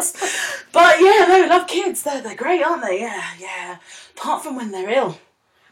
but 0.72 0.98
yeah, 0.98 1.26
no, 1.28 1.46
love 1.46 1.66
kids. 1.66 2.02
They're 2.02 2.22
they're 2.22 2.34
great, 2.34 2.62
aren't 2.62 2.82
they? 2.82 3.00
Yeah, 3.00 3.22
yeah. 3.38 3.76
Apart 4.16 4.42
from 4.42 4.56
when 4.56 4.70
they're 4.70 4.88
ill. 4.88 5.18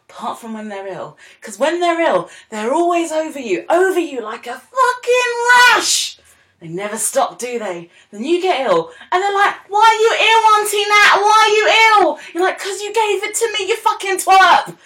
Apart 0.09 0.39
from 0.39 0.55
when 0.55 0.69
they're 0.69 0.87
ill, 0.87 1.19
because 1.41 1.59
when 1.59 1.81
they're 1.81 2.01
ill, 2.01 2.31
they're 2.51 2.73
always 2.73 3.11
over 3.11 3.41
you, 3.41 3.65
over 3.69 3.99
you 3.99 4.21
like 4.21 4.47
a 4.47 4.55
fucking 4.55 5.33
rash. 5.75 6.19
They 6.61 6.69
never 6.69 6.97
stop, 6.97 7.39
do 7.39 7.59
they? 7.59 7.91
Then 8.11 8.25
you 8.25 8.41
get 8.41 8.67
ill, 8.67 8.93
and 9.13 9.23
they're 9.23 9.35
like, 9.35 9.69
"Why 9.69 9.85
are 9.85 10.01
you 10.01 10.13
ill, 10.31 10.43
Auntie 10.57 10.89
Nat? 10.89 11.21
Why 11.21 11.39
are 11.45 11.57
you 11.57 12.07
ill?" 12.07 12.19
You're 12.33 12.45
like, 12.45 12.59
"Cause 12.59 12.81
you 12.81 12.95
gave 12.95 13.23
it 13.25 13.35
to 13.35 13.53
me, 13.59 13.69
you 13.69 13.77
fucking 13.77 14.19
twat." 14.19 14.77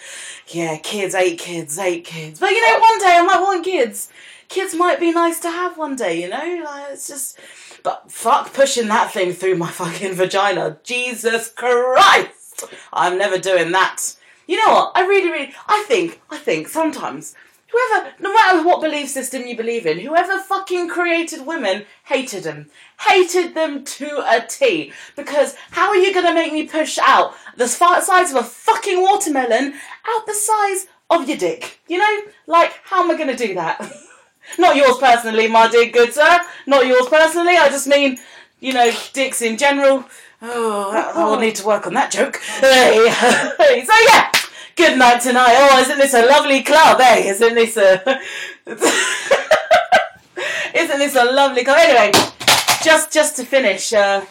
Yeah, 0.47 0.77
kids, 0.77 1.15
eight 1.15 1.39
kids, 1.39 1.79
eight 1.79 2.03
kids. 2.03 2.39
But 2.39 2.51
you 2.51 2.61
know, 2.65 2.79
one 2.79 2.99
day 2.99 3.15
I 3.15 3.21
might 3.21 3.41
want 3.41 3.63
kids. 3.63 4.09
Kids 4.49 4.75
might 4.75 4.99
be 4.99 5.13
nice 5.13 5.39
to 5.39 5.49
have 5.49 5.77
one 5.77 5.95
day, 5.95 6.21
you 6.21 6.27
know? 6.27 6.61
Like, 6.65 6.91
it's 6.91 7.07
just. 7.07 7.39
But 7.83 8.11
fuck 8.11 8.53
pushing 8.53 8.89
that 8.89 9.13
thing 9.13 9.31
through 9.31 9.55
my 9.55 9.71
fucking 9.71 10.13
vagina. 10.15 10.77
Jesus 10.83 11.47
Christ! 11.47 12.65
I'm 12.91 13.17
never 13.17 13.37
doing 13.37 13.71
that. 13.71 14.15
You 14.51 14.57
know 14.57 14.73
what? 14.73 14.91
I 14.95 15.05
really, 15.07 15.31
really. 15.31 15.53
I 15.65 15.85
think, 15.87 16.19
I 16.29 16.37
think 16.37 16.67
sometimes. 16.67 17.35
Whoever, 17.71 18.11
no 18.19 18.33
matter 18.33 18.67
what 18.67 18.81
belief 18.81 19.07
system 19.07 19.47
you 19.47 19.55
believe 19.55 19.85
in, 19.85 19.99
whoever 19.99 20.39
fucking 20.39 20.89
created 20.89 21.45
women 21.45 21.85
hated 22.03 22.43
them. 22.43 22.69
Hated 22.99 23.55
them 23.55 23.85
to 23.85 24.21
a 24.29 24.45
T. 24.45 24.91
Because 25.15 25.55
how 25.71 25.87
are 25.87 25.95
you 25.95 26.13
gonna 26.13 26.33
make 26.33 26.51
me 26.51 26.67
push 26.67 26.99
out 27.01 27.33
the 27.55 27.69
size 27.69 28.31
of 28.31 28.41
a 28.41 28.43
fucking 28.43 29.01
watermelon 29.01 29.75
out 30.05 30.25
the 30.25 30.33
size 30.33 30.87
of 31.09 31.29
your 31.29 31.37
dick? 31.37 31.79
You 31.87 31.99
know? 31.99 32.21
Like, 32.45 32.73
how 32.83 33.05
am 33.05 33.09
I 33.09 33.17
gonna 33.17 33.37
do 33.37 33.53
that? 33.53 33.89
Not 34.59 34.75
yours 34.75 34.97
personally, 34.97 35.47
my 35.47 35.69
dear 35.69 35.89
good 35.89 36.13
sir. 36.13 36.41
Not 36.67 36.85
yours 36.87 37.07
personally. 37.07 37.55
I 37.55 37.69
just 37.69 37.87
mean, 37.87 38.19
you 38.59 38.73
know, 38.73 38.91
dicks 39.13 39.41
in 39.41 39.57
general. 39.57 40.03
Oh, 40.41 40.91
I'll 41.15 41.39
need 41.39 41.55
to 41.55 41.65
work 41.65 41.87
on 41.87 41.93
that 41.93 42.11
joke. 42.11 42.41
So 42.61 43.93
yeah, 44.09 44.31
good 44.75 44.97
night 44.97 45.21
tonight. 45.21 45.55
Oh, 45.57 45.79
isn't 45.79 45.97
this 45.97 46.13
a 46.13 46.25
lovely 46.25 46.63
club? 46.63 46.99
Hey, 46.99 47.27
isn't 47.29 47.55
this 47.55 47.77
a? 47.77 48.01
isn't 50.75 50.99
this 50.99 51.15
a 51.15 51.25
lovely 51.25 51.63
club? 51.63 51.77
Anyway, 51.79 52.11
just 52.83 53.11
just 53.11 53.35
to 53.37 53.45
finish. 53.45 53.93
Uh, 53.93 54.25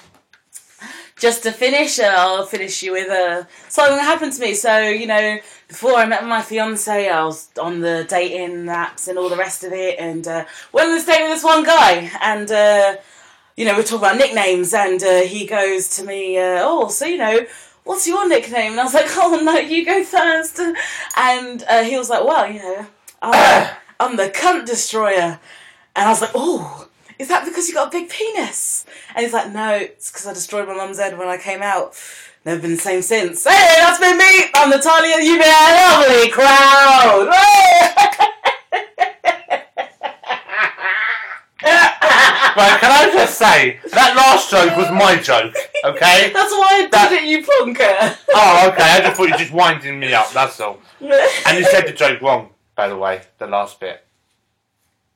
just 1.18 1.42
to 1.42 1.52
finish, 1.52 1.98
uh, 1.98 2.14
I'll 2.16 2.46
finish 2.46 2.82
you 2.82 2.92
with 2.92 3.08
a 3.08 3.46
something 3.68 3.96
that 3.96 4.04
happened 4.04 4.32
to 4.32 4.40
me. 4.40 4.54
So 4.54 4.88
you 4.88 5.06
know, 5.06 5.38
before 5.68 5.94
I 5.94 6.06
met 6.06 6.24
my 6.26 6.42
fiance, 6.42 7.08
I 7.08 7.24
was 7.24 7.50
on 7.60 7.80
the 7.80 8.06
dating 8.08 8.64
apps 8.66 9.06
and 9.06 9.18
all 9.18 9.28
the 9.28 9.36
rest 9.36 9.62
of 9.62 9.72
it, 9.72 9.98
and 9.98 10.26
uh, 10.26 10.46
went 10.72 10.88
on 10.88 10.94
this 10.94 11.04
date 11.04 11.22
with 11.22 11.32
this 11.32 11.44
one 11.44 11.62
guy, 11.62 12.10
and 12.22 12.50
uh, 12.50 12.96
you 13.56 13.66
know, 13.66 13.76
we're 13.76 13.82
talking 13.82 13.98
about 13.98 14.16
nicknames, 14.16 14.72
and 14.72 15.02
uh, 15.02 15.20
he 15.20 15.46
goes 15.46 15.88
to 15.96 16.04
me, 16.04 16.38
uh, 16.38 16.60
"Oh, 16.62 16.88
so 16.88 17.04
you 17.04 17.18
know." 17.18 17.46
What's 17.90 18.06
your 18.06 18.28
nickname? 18.28 18.70
And 18.70 18.80
I 18.80 18.84
was 18.84 18.94
like, 18.94 19.08
oh 19.16 19.40
no, 19.42 19.58
you 19.58 19.84
go 19.84 20.04
first. 20.04 20.60
And 21.16 21.64
uh, 21.68 21.82
he 21.82 21.98
was 21.98 22.08
like, 22.08 22.24
well, 22.24 22.48
you 22.48 22.60
know, 22.60 22.86
I'm, 23.20 23.76
I'm 24.00 24.16
the 24.16 24.28
cunt 24.28 24.64
destroyer. 24.66 25.40
And 25.96 26.06
I 26.06 26.08
was 26.08 26.20
like, 26.20 26.30
oh, 26.36 26.86
is 27.18 27.26
that 27.26 27.44
because 27.44 27.66
you 27.66 27.74
got 27.74 27.88
a 27.88 27.90
big 27.90 28.08
penis? 28.08 28.86
And 29.16 29.24
he's 29.24 29.32
like, 29.32 29.50
no, 29.50 29.74
it's 29.74 30.12
because 30.12 30.28
I 30.28 30.32
destroyed 30.32 30.68
my 30.68 30.74
mum's 30.74 31.00
head 31.00 31.18
when 31.18 31.26
I 31.26 31.36
came 31.36 31.62
out. 31.62 32.00
Never 32.44 32.62
been 32.62 32.70
the 32.70 32.76
same 32.76 33.02
since. 33.02 33.42
Hey, 33.42 33.74
that's 33.80 33.98
been 33.98 34.16
me. 34.16 34.44
I'm 34.54 34.70
Natalia. 34.70 35.16
You've 35.20 35.40
been 35.40 35.50
a 35.50 35.74
lovely 35.74 36.30
crowd. 36.30 37.26
Right, 42.60 42.78
can 42.78 42.90
I 42.92 43.10
just 43.14 43.38
say 43.38 43.80
that 43.90 44.14
last 44.16 44.50
joke 44.50 44.76
was 44.76 44.90
my 44.90 45.16
joke, 45.16 45.54
okay? 45.82 46.30
That's 46.34 46.52
why 46.52 46.68
I 46.72 46.80
did 46.82 46.90
That- 46.92 47.12
it, 47.12 47.24
you 47.24 47.38
punker. 47.42 48.18
Oh, 48.34 48.68
okay. 48.70 48.82
I 48.82 49.00
just 49.00 49.16
thought 49.16 49.24
you 49.28 49.32
were 49.32 49.38
just 49.38 49.52
winding 49.52 49.98
me 49.98 50.12
up. 50.12 50.30
That's 50.32 50.60
all. 50.60 50.78
And 51.00 51.56
you 51.58 51.64
said 51.64 51.86
the 51.86 51.92
joke 51.92 52.20
wrong, 52.20 52.50
by 52.74 52.88
the 52.88 52.98
way. 52.98 53.22
The 53.38 53.46
last 53.46 53.80
bit. 53.80 54.04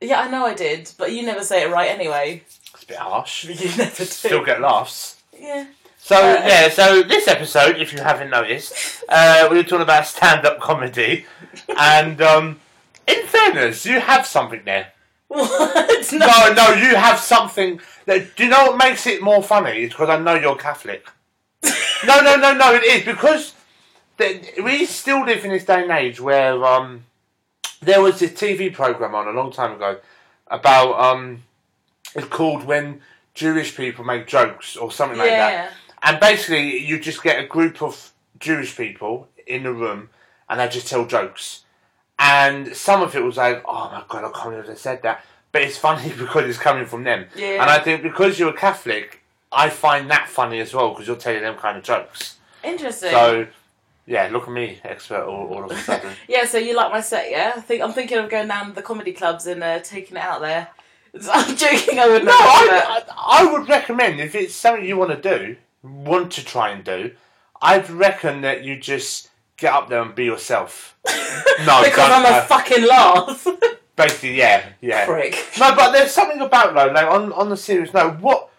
yeah, 0.00 0.20
I 0.22 0.28
know 0.30 0.46
I 0.46 0.54
did, 0.54 0.90
but 0.96 1.12
you 1.12 1.22
never 1.22 1.42
say 1.44 1.62
it 1.64 1.70
right 1.70 1.90
anyway. 1.90 2.42
It's 2.72 2.82
a 2.84 2.86
bit 2.86 2.96
harsh. 2.96 3.44
You 3.48 3.76
never 3.76 3.94
do. 3.94 4.04
Still 4.06 4.42
get 4.44 4.62
laughs. 4.62 5.22
Yeah. 5.38 5.66
So 5.98 6.16
Uh, 6.16 6.40
yeah, 6.46 6.70
so 6.70 7.02
this 7.02 7.28
episode, 7.28 7.76
if 7.76 7.92
you 7.92 8.00
haven't 8.00 8.30
noticed, 8.30 9.02
uh, 9.10 9.48
we 9.50 9.56
were 9.58 9.62
talking 9.64 9.82
about 9.82 10.06
stand-up 10.06 10.60
comedy, 10.60 11.26
and 11.78 12.22
um, 12.22 12.60
in 13.06 13.26
fairness, 13.26 13.84
you 13.84 14.00
have 14.00 14.26
something 14.26 14.62
there. 14.64 14.92
What? 15.35 16.12
No, 16.12 16.52
no, 16.52 16.75
you 16.75 16.95
have 16.95 17.19
something. 17.19 17.81
That, 18.07 18.37
do 18.37 18.45
you 18.45 18.50
know 18.50 18.66
what 18.66 18.78
makes 18.78 19.07
it 19.07 19.23
more 19.23 19.43
funny? 19.43 19.85
It's 19.85 19.95
because 19.95 20.11
I 20.11 20.19
know 20.19 20.35
you're 20.35 20.57
Catholic. 20.57 21.07
no, 22.07 22.21
no, 22.21 22.37
no, 22.37 22.54
no. 22.54 22.75
It 22.75 22.85
is 22.85 23.04
because 23.04 23.54
the, 24.19 24.62
we 24.62 24.85
still 24.87 25.25
live 25.25 25.45
in 25.45 25.50
this 25.50 25.64
day 25.64 25.83
and 25.83 25.90
age 25.90 26.21
where 26.21 26.62
um, 26.64 27.04
there 27.81 28.00
was 28.00 28.21
this 28.21 28.33
TV 28.33 28.73
program 28.73 29.14
on 29.14 29.26
a 29.26 29.33
long 29.33 29.50
time 29.50 29.73
ago 29.73 29.99
about 30.49 31.00
um, 31.00 31.43
it's 32.14 32.28
called 32.28 32.64
when 32.64 33.00
Jewish 33.35 33.76
people 33.76 34.04
make 34.04 34.26
jokes 34.26 34.76
or 34.76 34.93
something 34.93 35.19
like 35.19 35.31
that. 35.38 35.73
And 36.02 36.21
basically, 36.21 36.78
you 36.78 37.00
just 37.00 37.23
get 37.23 37.43
a 37.43 37.47
group 37.47 37.83
of 37.83 38.12
Jewish 38.38 38.76
people 38.76 39.28
in 39.47 39.62
the 39.64 39.73
room, 39.73 40.11
and 40.49 40.61
they 40.61 40.69
just 40.69 40.87
tell 40.88 41.07
jokes. 41.07 41.63
And 42.18 42.76
some 42.76 43.02
of 43.02 43.14
it 43.16 43.23
was 43.23 43.37
like, 43.37 43.62
"Oh 43.66 43.90
my 43.90 44.04
god, 44.09 44.25
I 44.25 44.30
can't 44.30 44.50
believe 44.50 44.66
they 44.66 44.75
said 44.76 45.02
that," 45.02 45.25
but 45.52 45.62
it's 45.62 45.78
funny 45.78 46.12
because 46.18 46.49
it's 46.49 46.59
coming 46.59 46.87
from 46.87 47.04
them. 47.04 47.26
Yeah. 47.35 47.62
And 47.62 47.71
I 47.71 47.78
think 47.78 48.02
because 48.02 48.38
you're 48.38 48.50
a 48.50 48.56
Catholic, 48.56 49.23
I 49.50 49.68
find 49.71 50.11
that 50.11 50.28
funny 50.28 50.61
as 50.61 50.75
well 50.75 50.90
because 50.90 51.06
you're 51.06 51.16
telling 51.16 51.42
them 51.42 51.56
kind 51.56 51.78
of 51.78 51.85
jokes. 51.85 52.37
Interesting. 52.62 53.11
So, 53.11 53.47
yeah, 54.06 54.28
look 54.33 54.44
at 54.44 54.50
me, 54.50 54.80
expert 54.85 55.25
all, 55.25 55.47
all 55.49 55.64
of 55.64 55.71
a 55.71 55.76
sudden. 55.76 56.12
yeah, 56.28 56.44
so 56.44 56.59
you 56.59 56.75
like 56.75 56.92
my 56.92 57.00
set, 57.00 57.30
yeah? 57.30 57.52
I 57.56 57.61
think 57.61 57.83
I'm 57.83 57.92
thinking 57.92 58.18
of 58.18 58.28
going 58.30 58.49
down 58.49 58.68
to 58.68 58.73
the 58.73 58.83
comedy 58.83 59.12
clubs 59.12 59.47
and 59.47 59.62
uh, 59.62 59.78
taking 59.80 60.16
it 60.16 60.23
out 60.23 60.40
there. 60.40 60.68
I'm 61.33 61.56
joking. 61.56 61.99
I 61.99 62.09
would 62.09 62.25
no. 62.25 62.33
I, 62.33 63.02
I, 63.09 63.42
I 63.44 63.52
would 63.52 63.68
recommend 63.68 64.21
if 64.21 64.35
it's 64.35 64.54
something 64.54 64.85
you 64.85 64.97
want 64.97 65.11
to 65.23 65.38
do, 65.38 65.56
want 65.83 66.33
to 66.33 66.44
try 66.44 66.71
and 66.71 66.83
do, 66.83 67.12
I'd 67.62 67.88
reckon 67.88 68.40
that 68.40 68.64
you 68.64 68.78
just 68.78 69.30
get 69.56 69.73
up 69.73 69.88
there 69.88 70.02
and 70.02 70.14
be 70.14 70.25
yourself. 70.25 70.96
No, 71.66 71.82
because 71.84 72.11
I'm 72.11 72.25
a 72.25 72.30
no. 72.30 72.40
fucking 72.46 72.84
laugh. 72.84 73.46
Basically, 73.96 74.37
yeah, 74.37 74.70
yeah. 74.80 75.06
Prick. 75.06 75.37
No, 75.58 75.75
but 75.76 75.92
there's 75.92 76.11
something 76.11 76.40
about 76.40 76.75
though, 76.75 76.92
like 76.92 77.06
on 77.06 77.32
on 77.32 77.49
the 77.49 77.56
serious 77.56 77.94
note, 77.94 78.18
what 78.18 78.50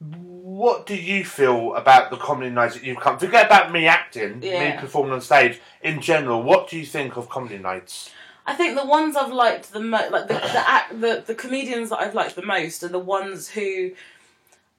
what 0.00 0.86
do 0.86 0.94
you 0.94 1.24
feel 1.24 1.74
about 1.74 2.10
the 2.10 2.18
comedy 2.18 2.50
nights 2.50 2.74
that 2.74 2.84
you've 2.84 3.00
come? 3.00 3.18
Forget 3.18 3.46
about 3.46 3.72
me 3.72 3.86
acting, 3.86 4.40
me 4.40 4.74
performing 4.78 5.12
on 5.12 5.22
stage. 5.22 5.60
In 5.82 6.02
general, 6.02 6.42
what 6.42 6.68
do 6.68 6.78
you 6.78 6.84
think 6.84 7.16
of 7.16 7.30
comedy 7.30 7.56
nights? 7.56 8.10
I 8.44 8.54
think 8.54 8.76
the 8.76 8.84
ones 8.84 9.16
I've 9.16 9.32
liked 9.32 9.72
the 9.72 9.80
most, 9.80 10.12
like 10.12 10.28
the 10.28 10.34
the, 10.34 10.68
act, 10.68 11.00
the 11.00 11.24
the 11.26 11.34
comedians 11.34 11.90
that 11.90 12.00
I've 12.00 12.14
liked 12.14 12.36
the 12.36 12.44
most, 12.44 12.82
are 12.82 12.88
the 12.88 12.98
ones 12.98 13.48
who 13.48 13.92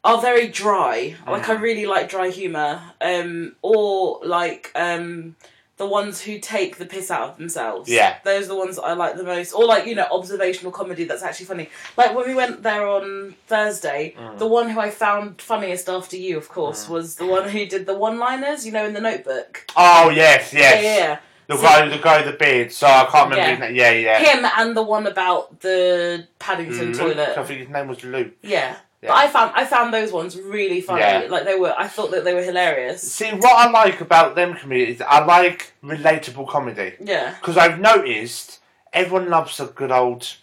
are 0.03 0.22
very 0.22 0.48
dry. 0.48 1.15
Like 1.27 1.43
Mm. 1.43 1.50
I 1.50 1.53
really 1.53 1.86
like 1.86 2.10
dry 2.10 2.29
humor, 2.29 2.81
um, 3.01 3.55
or 3.62 4.19
like 4.24 4.72
um, 4.75 5.36
the 5.77 5.88
ones 5.88 6.22
who 6.22 6.38
take 6.39 6.77
the 6.77 6.86
piss 6.86 7.10
out 7.10 7.29
of 7.31 7.38
themselves. 7.38 7.89
Yeah. 7.89 8.17
those 8.24 8.45
are 8.45 8.50
the 8.50 8.55
ones 8.55 8.75
that 8.75 8.83
I 8.83 8.93
like 8.93 9.15
the 9.15 9.24
most. 9.24 9.53
Or 9.53 9.65
like 9.65 9.86
you 9.88 9.95
know 9.95 10.05
observational 10.12 10.72
comedy 10.72 11.03
that's 11.05 11.24
actually 11.24 11.45
funny. 11.48 11.69
Like 11.98 12.13
when 12.15 12.27
we 12.27 12.36
went 12.36 12.63
there 12.63 12.88
on 12.88 13.36
Thursday, 13.48 14.13
Mm. 14.19 14.38
the 14.39 14.48
one 14.48 14.69
who 14.69 14.79
I 14.79 14.89
found 14.91 15.41
funniest 15.41 15.89
after 15.89 16.17
you, 16.17 16.38
of 16.38 16.48
course, 16.50 16.88
was 16.89 17.15
the 17.15 17.25
one 17.25 17.50
who 17.50 17.65
did 17.65 17.86
the 17.86 17.95
one-liners. 17.95 18.65
You 18.65 18.72
know, 18.74 18.86
in 18.86 18.93
the 18.93 19.01
Notebook. 19.01 19.65
Oh 19.75 20.10
yes, 20.10 20.53
yes. 20.53 20.83
Yeah, 20.83 20.89
yeah. 20.91 20.98
yeah. 20.98 21.17
The 21.48 21.57
So- 21.57 21.63
guy, 21.63 21.88
the 21.89 21.98
guy 21.98 22.17
with 22.22 22.31
the 22.31 22.38
beard. 22.45 22.72
So 22.72 22.88
I 22.88 23.05
can't 23.12 23.29
remember 23.29 23.36
Yeah. 23.38 23.50
his 23.51 23.60
name. 23.60 23.75
Yeah, 23.75 23.91
yeah. 23.91 24.19
Him 24.19 24.45
and 24.57 24.77
the 24.77 24.81
one 24.83 25.07
about 25.07 25.60
the 25.62 26.27
Paddington 26.39 26.88
Luke, 26.93 26.98
toilet. 26.98 27.38
I 27.38 27.43
think 27.43 27.60
his 27.62 27.69
name 27.69 27.88
was 27.88 28.03
Luke. 28.03 28.31
Yeah. 28.41 28.75
Yeah. 29.03 29.10
But 29.10 29.17
I 29.17 29.27
found 29.27 29.51
I 29.53 29.65
found 29.65 29.93
those 29.93 30.12
ones 30.12 30.39
really 30.39 30.79
funny. 30.81 31.01
Yeah. 31.01 31.27
Like 31.29 31.43
they 31.43 31.55
were 31.55 31.75
I 31.77 31.88
thought 31.88 32.12
that 32.12 32.24
they 32.24 32.33
were 32.33 32.41
hilarious. 32.41 33.01
See, 33.01 33.29
what 33.31 33.51
I 33.55 33.69
like 33.69 34.00
about 34.01 34.36
them 34.36 34.55
comedians, 34.55 35.01
I 35.01 35.24
like 35.25 35.74
relatable 35.83 36.48
comedy 36.48 36.93
Yeah. 37.01 37.36
because 37.39 37.57
I've 37.57 37.79
noticed 37.79 38.60
everyone 38.93 39.29
loves 39.29 39.60
a 39.60 39.65
good 39.65 39.91
old 39.91 40.36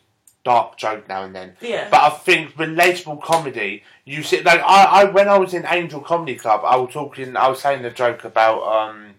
dark 0.44 0.76
joke 0.76 1.08
now 1.08 1.22
and 1.24 1.34
then. 1.34 1.54
Yeah. 1.60 1.88
But 1.90 2.00
I 2.02 2.10
think 2.10 2.54
relatable 2.56 3.22
comedy, 3.22 3.82
you 4.04 4.22
see, 4.22 4.42
like 4.42 4.60
I, 4.60 4.84
I 4.84 5.04
when 5.04 5.28
I 5.28 5.38
was 5.38 5.54
in 5.54 5.64
Angel 5.66 6.00
Comedy 6.00 6.34
Club, 6.34 6.62
I 6.64 6.76
was 6.76 6.92
talking, 6.92 7.36
I 7.36 7.48
was 7.48 7.60
saying 7.60 7.82
the 7.82 7.90
joke 7.90 8.24
about 8.24 8.62
um, 8.62 9.14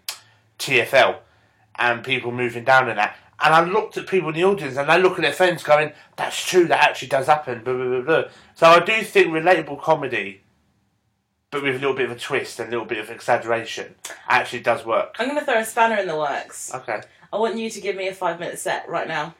TFL 0.58 1.16
and 1.76 2.04
people 2.04 2.30
moving 2.32 2.64
down 2.64 2.88
and 2.88 2.98
that. 2.98 3.16
And 3.44 3.54
I 3.54 3.64
looked 3.64 3.96
at 3.96 4.06
people 4.06 4.28
in 4.28 4.34
the 4.36 4.44
audience 4.44 4.76
and 4.76 4.88
they 4.88 5.00
look 5.00 5.14
at 5.18 5.22
their 5.22 5.32
friends 5.32 5.62
going, 5.62 5.92
that's 6.16 6.44
true, 6.46 6.66
that 6.68 6.82
actually 6.90 7.08
does 7.08 7.26
happen, 7.26 7.62
blah, 7.64 7.74
blah, 7.74 7.86
blah, 7.88 8.00
blah. 8.02 8.24
So 8.54 8.66
I 8.66 8.80
do 8.80 9.02
think 9.02 9.28
relatable 9.28 9.80
comedy, 9.82 10.42
but 11.50 11.62
with 11.62 11.74
a 11.76 11.78
little 11.78 11.94
bit 11.96 12.08
of 12.10 12.16
a 12.16 12.18
twist 12.20 12.60
and 12.60 12.68
a 12.68 12.70
little 12.70 12.86
bit 12.86 12.98
of 12.98 13.10
exaggeration, 13.10 13.94
actually 14.28 14.60
does 14.60 14.86
work. 14.86 15.16
I'm 15.18 15.28
gonna 15.28 15.44
throw 15.44 15.58
a 15.58 15.64
spanner 15.64 15.96
in 15.96 16.06
the 16.06 16.16
works. 16.16 16.72
Okay. 16.74 17.00
I 17.32 17.36
want 17.36 17.56
you 17.58 17.68
to 17.70 17.80
give 17.80 17.96
me 17.96 18.08
a 18.08 18.14
five 18.14 18.38
minute 18.38 18.58
set 18.58 18.88
right 18.88 19.08
now. 19.08 19.34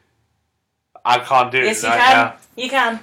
I 1.05 1.19
can't 1.21 1.51
do 1.53 1.59
it 1.59 1.65
Yes 1.65 1.83
you 1.83 1.89
right 1.89 1.99
can. 1.99 2.17
now. 2.17 2.37
You 2.57 2.71
can. 2.71 3.01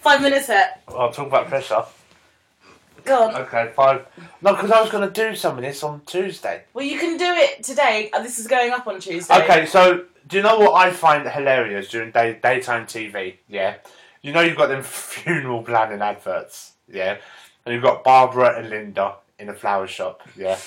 Five 0.00 0.22
minute 0.22 0.44
set. 0.44 0.82
I'll 0.88 1.12
talk 1.12 1.26
about 1.28 1.46
pressure. 1.48 1.84
Go 3.04 3.24
on. 3.28 3.34
Okay, 3.34 3.70
five. 3.74 4.06
No, 4.40 4.54
because 4.54 4.70
I 4.70 4.80
was 4.80 4.90
going 4.90 5.08
to 5.08 5.12
do 5.30 5.34
some 5.34 5.56
of 5.56 5.62
this 5.62 5.82
on 5.82 6.02
Tuesday. 6.06 6.62
Well 6.72 6.84
you 6.84 6.98
can 6.98 7.16
do 7.16 7.24
it 7.24 7.62
today. 7.64 8.10
Uh, 8.12 8.22
This 8.22 8.38
is 8.38 8.46
going 8.46 8.72
up 8.72 8.86
on 8.86 9.00
Tuesday. 9.00 9.42
Okay, 9.42 9.66
so 9.66 10.04
do 10.32 10.38
you 10.38 10.42
know 10.42 10.58
what 10.58 10.72
I 10.72 10.90
find 10.90 11.28
hilarious 11.28 11.88
during 11.88 12.10
day, 12.10 12.38
daytime 12.42 12.86
TV? 12.86 13.36
Yeah, 13.48 13.74
you 14.22 14.32
know 14.32 14.40
you've 14.40 14.56
got 14.56 14.68
them 14.68 14.82
funeral 14.82 15.62
planning 15.62 16.00
adverts. 16.00 16.72
Yeah, 16.90 17.18
and 17.66 17.74
you've 17.74 17.82
got 17.82 18.02
Barbara 18.02 18.58
and 18.58 18.70
Linda 18.70 19.16
in 19.38 19.50
a 19.50 19.54
flower 19.54 19.86
shop. 19.86 20.22
Yeah, 20.34 20.58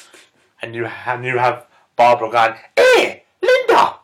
and 0.62 0.76
you 0.76 0.86
and 0.86 1.26
you 1.26 1.40
have 1.40 1.66
Barbara 1.96 2.30
going, 2.30 2.54
"Hey, 2.78 3.24
Linda, 3.42 3.96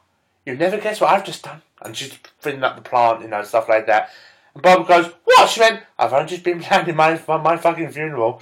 you 0.47 0.55
never 0.55 0.79
guess 0.79 0.99
what 0.99 1.11
I've 1.11 1.25
just 1.25 1.43
done," 1.43 1.61
and 1.83 1.95
she's 1.95 2.17
filling 2.39 2.63
up 2.63 2.75
the 2.75 2.81
plant, 2.81 3.21
you 3.21 3.27
know, 3.27 3.43
stuff 3.43 3.69
like 3.69 3.85
that. 3.85 4.09
And 4.55 4.63
Barbara 4.63 5.03
goes, 5.03 5.13
"What?" 5.25 5.47
She 5.47 5.59
went, 5.59 5.83
"I've 5.99 6.11
only 6.11 6.27
just 6.27 6.43
been 6.43 6.59
planning 6.63 6.95
my 6.95 7.21
my, 7.27 7.37
my 7.37 7.57
fucking 7.57 7.91
funeral," 7.91 8.41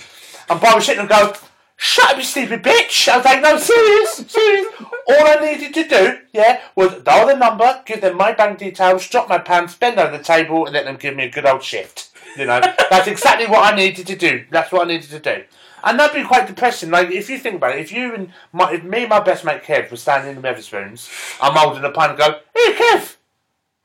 and 0.49 0.61
Barbara 0.61 0.81
sitting 0.81 1.01
and 1.01 1.09
goes. 1.09 1.35
Shut 1.81 2.11
up, 2.11 2.17
you 2.17 2.23
stupid 2.23 2.61
bitch! 2.61 3.07
I 3.07 3.15
was 3.15 3.25
like, 3.25 3.41
no, 3.41 3.57
serious, 3.57 4.25
serious. 4.27 4.67
All 4.81 5.27
I 5.27 5.37
needed 5.39 5.73
to 5.75 5.87
do, 5.87 6.17
yeah, 6.33 6.59
was 6.75 7.01
dial 7.03 7.27
the 7.27 7.37
number, 7.37 7.81
give 7.85 8.01
them 8.01 8.17
my 8.17 8.33
bank 8.33 8.59
details, 8.59 9.07
drop 9.07 9.29
my 9.29 9.37
pants, 9.37 9.75
bend 9.75 9.97
over 9.97 10.17
the 10.17 10.21
table, 10.21 10.65
and 10.65 10.73
let 10.73 10.83
them 10.83 10.97
give 10.97 11.15
me 11.15 11.23
a 11.23 11.31
good 11.31 11.45
old 11.45 11.63
shift. 11.63 12.09
You 12.35 12.47
know, 12.47 12.59
that's 12.89 13.07
exactly 13.07 13.47
what 13.47 13.73
I 13.73 13.77
needed 13.77 14.07
to 14.07 14.17
do. 14.17 14.43
That's 14.51 14.73
what 14.73 14.81
I 14.85 14.89
needed 14.91 15.09
to 15.11 15.19
do. 15.19 15.45
And 15.81 15.97
that'd 15.97 16.21
be 16.21 16.27
quite 16.27 16.47
depressing. 16.47 16.91
Like, 16.91 17.11
if 17.11 17.29
you 17.29 17.39
think 17.39 17.55
about 17.55 17.77
it, 17.77 17.79
if 17.79 17.93
you 17.93 18.13
and 18.13 18.33
my, 18.51 18.73
if 18.73 18.83
me 18.83 19.03
and 19.03 19.09
my 19.09 19.21
best 19.21 19.45
mate 19.45 19.63
Kev 19.63 19.89
were 19.89 19.95
standing 19.95 20.35
in 20.35 20.41
the 20.41 20.45
Wetherspoons, 20.45 21.09
I'm 21.41 21.55
holding 21.55 21.85
a 21.85 21.91
pint 21.91 22.11
and 22.11 22.19
go, 22.19 22.39
hey, 22.53 22.73
Kev, 22.73 23.15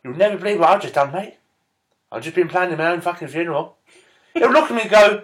you'll 0.02 0.16
never 0.16 0.36
believe 0.36 0.58
what 0.58 0.70
I've 0.70 0.82
just 0.82 0.94
done, 0.94 1.12
mate. 1.12 1.36
I've 2.10 2.24
just 2.24 2.34
been 2.34 2.48
planning 2.48 2.76
my 2.76 2.88
own 2.90 3.02
fucking 3.02 3.28
funeral. 3.28 3.76
He'll 4.34 4.50
look 4.50 4.68
at 4.68 4.74
me 4.74 4.82
and 4.82 4.90
go, 4.90 5.22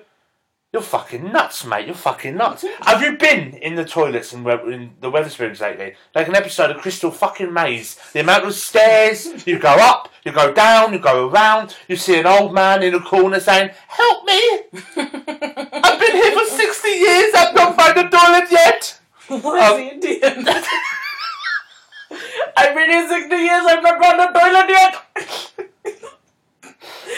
You're 0.73 0.83
fucking 0.83 1.33
nuts, 1.33 1.65
mate. 1.65 1.87
You're 1.87 1.97
fucking 1.97 2.37
nuts. 2.37 2.65
Have 2.83 3.03
you 3.03 3.17
been 3.17 3.55
in 3.55 3.75
the 3.75 3.85
toilets 3.85 4.33
in, 4.33 4.45
we- 4.45 4.53
in 4.73 4.93
the 5.01 5.11
Wetherspoons 5.11 5.61
lately? 5.61 5.95
Like 6.15 6.29
an 6.29 6.37
episode 6.37 6.71
of 6.71 6.77
Crystal 6.81 7.11
fucking 7.11 7.53
Maze. 7.53 7.97
The 8.13 8.21
amount 8.21 8.45
of 8.45 8.55
stairs, 8.55 9.45
you 9.49 9.59
go 9.59 9.71
up, 9.71 10.11
you 10.25 10.31
go 10.31 10.53
down, 10.53 10.93
you 10.93 11.01
go 11.01 11.29
around, 11.29 11.75
you 11.89 11.97
see 11.97 12.21
an 12.21 12.27
old 12.27 12.55
man 12.55 12.85
in 12.85 12.95
a 12.95 13.01
corner 13.01 13.41
saying, 13.41 13.71
Help 13.89 14.25
me! 14.25 14.61
I've 14.97 15.99
been 16.01 16.13
here 16.13 16.39
for 16.39 16.45
60 16.47 16.89
years, 16.89 17.35
I've 17.35 17.53
not 17.55 17.77
found 17.77 17.99
a 17.99 18.09
toilet 18.09 18.49
yet! 18.53 19.01
Why 19.27 19.73
is 19.73 19.77
he 19.77 19.89
Indian? 20.19 20.47
I've 22.57 22.75
been 22.77 22.91
here 22.91 23.09
60 23.09 23.35
years, 23.37 23.65
I've 23.67 23.83
not 23.83 24.01
found 24.01 24.21
a 24.21 24.33
toilet 24.39 24.69
yet! 24.69 25.03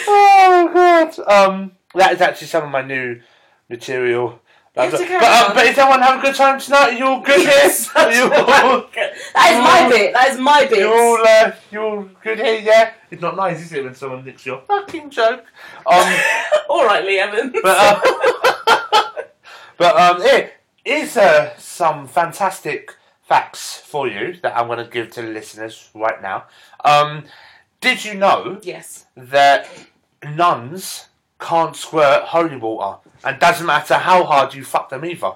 Oh, 0.05 0.69
God. 0.73 1.19
Um, 1.31 1.71
that 1.95 2.11
is 2.13 2.21
actually 2.21 2.47
some 2.47 2.63
of 2.63 2.69
my 2.71 2.81
new 2.81 3.21
material. 3.69 4.39
but, 4.73 4.93
um, 4.93 5.53
but 5.53 5.65
is 5.67 5.77
everyone 5.77 6.01
having 6.01 6.19
a 6.19 6.21
good 6.23 6.35
time 6.35 6.59
tonight? 6.59 6.89
Are 6.89 6.91
you 6.93 7.05
all 7.05 7.21
good 7.21 7.41
Yes, 7.43 7.91
here? 7.91 8.03
Are 8.03 8.11
you 8.11 8.23
all, 8.23 8.85
that 8.93 9.51
is 9.51 9.59
my 9.59 9.89
bit, 9.89 10.13
that 10.13 10.29
is 10.31 10.39
my 10.39 10.65
bit. 10.65 10.79
you 10.79 10.87
all, 10.91 11.27
uh, 11.27 11.51
you 11.71 11.79
all 11.81 12.09
good 12.23 12.39
here? 12.39 12.59
Yeah. 12.59 12.93
It's 13.11 13.21
not 13.21 13.35
nice, 13.35 13.61
is 13.61 13.71
it, 13.73 13.83
when 13.83 13.93
someone 13.93 14.25
nicks 14.25 14.45
your 14.45 14.61
fucking 14.61 15.11
joke? 15.11 15.45
Um, 15.85 16.19
Alright, 16.69 17.05
Lee 17.05 17.19
Evans. 17.19 17.53
but 17.61 17.77
um, 17.77 18.01
but 19.77 19.95
um, 19.95 20.21
it 20.21 20.53
is 20.83 21.17
uh, 21.17 21.55
some 21.57 22.07
fantastic 22.07 22.95
facts 23.21 23.77
for 23.77 24.07
you 24.07 24.37
that 24.41 24.57
I'm 24.57 24.67
going 24.67 24.79
to 24.79 24.89
give 24.89 25.11
to 25.11 25.21
the 25.21 25.27
listeners 25.29 25.89
right 25.93 26.21
now. 26.21 26.45
Um, 26.83 27.25
did 27.79 28.03
you 28.03 28.15
know 28.15 28.59
yes. 28.63 29.05
that 29.15 29.69
nuns 30.23 31.09
can't 31.39 31.75
squirt 31.75 32.23
holy 32.23 32.57
water, 32.57 32.99
and 33.23 33.39
doesn't 33.39 33.65
matter 33.65 33.95
how 33.95 34.23
hard 34.23 34.53
you 34.53 34.63
fuck 34.63 34.89
them 34.89 35.05
either? 35.05 35.33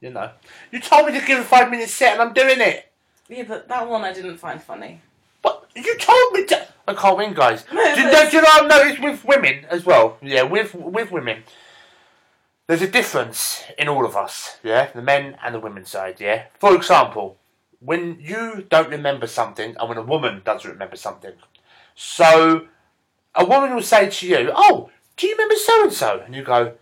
You 0.00 0.10
know, 0.10 0.30
you 0.70 0.80
told 0.80 1.06
me 1.06 1.18
to 1.18 1.26
give 1.26 1.38
a 1.38 1.44
five 1.44 1.70
minute 1.70 1.88
set, 1.88 2.12
and 2.12 2.22
I'm 2.22 2.34
doing 2.34 2.60
it. 2.60 2.90
Yeah, 3.28 3.44
but 3.48 3.68
that 3.68 3.88
one 3.88 4.02
I 4.02 4.12
didn't 4.12 4.36
find 4.36 4.62
funny. 4.62 5.00
But 5.42 5.66
you 5.74 5.96
told 5.98 6.32
me 6.32 6.44
to. 6.46 6.66
I 6.86 6.94
can't 6.94 7.16
win, 7.16 7.32
guys. 7.34 7.64
No, 7.72 7.94
do, 7.94 8.00
you 8.02 8.10
know, 8.10 8.30
do 8.30 8.36
you 8.36 8.42
know 8.42 8.48
I've 8.52 8.68
noticed 8.68 9.02
with 9.02 9.24
women 9.24 9.64
as 9.70 9.86
well? 9.86 10.18
Yeah, 10.20 10.42
with 10.42 10.74
with 10.74 11.10
women, 11.10 11.44
there's 12.66 12.82
a 12.82 12.88
difference 12.90 13.62
in 13.78 13.88
all 13.88 14.04
of 14.04 14.16
us. 14.16 14.58
Yeah, 14.62 14.90
the 14.94 15.02
men 15.02 15.36
and 15.42 15.54
the 15.54 15.60
women 15.60 15.84
side. 15.86 16.20
Yeah. 16.20 16.44
For 16.58 16.74
example, 16.74 17.38
when 17.80 18.18
you 18.20 18.66
don't 18.68 18.90
remember 18.90 19.26
something, 19.26 19.76
and 19.78 19.88
when 19.88 19.98
a 19.98 20.02
woman 20.02 20.42
does 20.44 20.64
remember 20.64 20.96
something, 20.96 21.32
so 21.94 22.66
a 23.34 23.44
woman 23.44 23.74
will 23.74 23.82
say 23.82 24.10
to 24.10 24.26
you, 24.26 24.52
"Oh, 24.54 24.90
do 25.16 25.26
you 25.26 25.34
remember 25.34 25.56
so 25.56 25.82
and 25.82 25.92
so?" 25.92 26.22
And 26.24 26.34
you 26.34 26.42
go, 26.42 26.74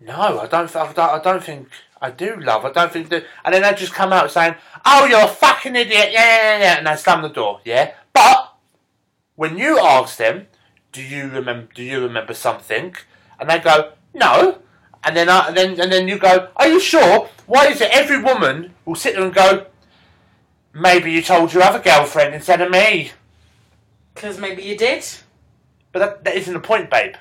"No, 0.00 0.40
I 0.40 0.46
don't. 0.46 0.74
I 0.74 0.92
don't, 0.92 0.98
I 0.98 1.20
don't 1.22 1.44
think 1.44 1.68
I 2.00 2.10
do, 2.10 2.36
love. 2.36 2.64
I 2.64 2.72
don't 2.72 2.92
think 2.92 3.08
do." 3.08 3.22
And 3.44 3.54
then 3.54 3.62
they 3.62 3.74
just 3.74 3.94
come 3.94 4.12
out 4.12 4.30
saying, 4.30 4.54
"Oh, 4.84 5.06
you're 5.06 5.24
a 5.24 5.28
fucking 5.28 5.76
idiot." 5.76 6.10
Yeah, 6.12 6.36
yeah, 6.36 6.58
yeah, 6.58 6.78
and 6.78 6.86
they 6.86 6.96
slam 6.96 7.22
the 7.22 7.28
door. 7.28 7.60
Yeah, 7.64 7.94
but 8.12 8.54
when 9.36 9.58
you 9.58 9.78
ask 9.78 10.16
them, 10.16 10.46
"Do 10.92 11.02
you 11.02 11.28
remember? 11.28 11.68
Do 11.74 11.82
you 11.82 12.00
remember 12.00 12.34
something?" 12.34 12.94
and 13.38 13.50
they 13.50 13.58
go, 13.58 13.92
"No," 14.14 14.58
and 15.02 15.16
then 15.16 15.28
uh, 15.28 15.44
and 15.48 15.56
then 15.56 15.80
and 15.80 15.92
then 15.92 16.08
you 16.08 16.18
go, 16.18 16.48
"Are 16.56 16.68
you 16.68 16.80
sure?" 16.80 17.28
Why 17.46 17.66
is 17.66 17.80
it 17.80 17.90
every 17.92 18.22
woman 18.22 18.74
will 18.84 18.94
sit 18.94 19.14
there 19.14 19.24
and 19.24 19.34
go, 19.34 19.66
"Maybe 20.72 21.12
you 21.12 21.22
told 21.22 21.52
your 21.52 21.62
other 21.62 21.80
girlfriend 21.80 22.34
instead 22.34 22.60
of 22.60 22.70
me." 22.70 23.12
Because 24.14 24.38
maybe 24.38 24.62
you 24.62 24.76
did, 24.76 25.04
But 25.92 25.98
that, 25.98 26.24
that 26.24 26.36
isn't 26.36 26.54
the 26.54 26.60
point, 26.60 26.88
babe. 26.88 27.14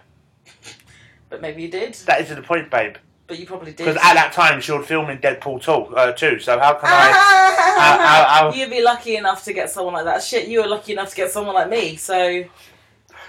But 1.34 1.42
maybe 1.42 1.64
you 1.64 1.68
did, 1.68 1.96
That 2.06 2.22
isn't 2.22 2.36
the 2.36 2.44
point, 2.44 2.70
babe. 2.70 2.98
but 3.26 3.40
you 3.40 3.48
probably 3.48 3.72
did. 3.72 3.78
Because 3.86 3.96
at 3.96 4.14
that 4.14 4.34
time 4.34 4.62
she 4.62 4.72
was 4.72 4.86
filming 4.86 5.18
Deadpool 5.18 5.64
2, 5.64 5.72
uh, 5.72 6.12
too 6.12 6.38
so 6.38 6.60
how 6.60 6.76
can 6.76 6.90
I... 6.92 7.12
How- 7.74 7.98
how- 7.98 8.26
how- 8.28 8.54
You'd 8.54 8.70
be 8.70 8.84
lucky 8.84 9.16
enough 9.16 9.44
to 9.46 9.54
get 9.54 9.72
someone 9.72 9.96
like 9.96 10.06
that. 10.06 10.22
Shit, 10.22 10.48
you 10.48 10.62
were 10.62 10.68
lucky 10.68 10.92
enough 10.94 11.10
to 11.10 11.16
get 11.16 11.32
someone 11.32 11.56
like 11.56 11.70
me, 11.72 11.96
so 11.96 12.44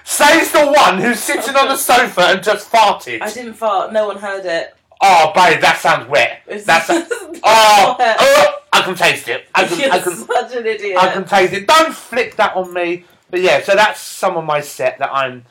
Says 0.05 0.53
the 0.53 0.67
one 0.71 1.01
who's 1.01 1.19
sitting 1.19 1.57
on 1.57 1.69
the 1.69 1.77
sofa 1.79 2.21
and 2.21 2.43
just 2.43 2.71
farted. 2.71 3.23
I 3.23 3.33
didn't 3.33 3.55
fart. 3.55 3.91
No 3.91 4.07
one 4.07 4.19
heard 4.19 4.45
it. 4.45 4.77
Oh, 5.01 5.33
babe, 5.35 5.63
that 5.63 5.79
sounds 5.79 6.07
wet. 6.11 6.43
That's... 6.47 6.91
oh, 6.91 7.97
oh, 7.99 8.59
I 8.71 8.83
can 8.83 8.95
taste 8.95 9.29
it. 9.29 9.47
I 9.55 9.67
can, 9.67 9.81
You're 9.81 9.93
I 9.93 9.99
can, 10.01 10.13
such 10.15 10.55
an 10.57 10.67
idiot. 10.67 10.99
I 10.99 11.11
can 11.11 11.25
taste 11.25 11.55
it. 11.55 11.67
Don't 11.67 11.95
flick 11.95 12.37
that 12.37 12.55
on 12.55 12.75
me. 12.75 13.07
But 13.31 13.41
yeah, 13.41 13.63
so 13.63 13.75
that's 13.75 13.99
some 14.03 14.37
of 14.37 14.45
my 14.45 14.61
set 14.61 14.99
that 14.99 15.11
I'm 15.11 15.47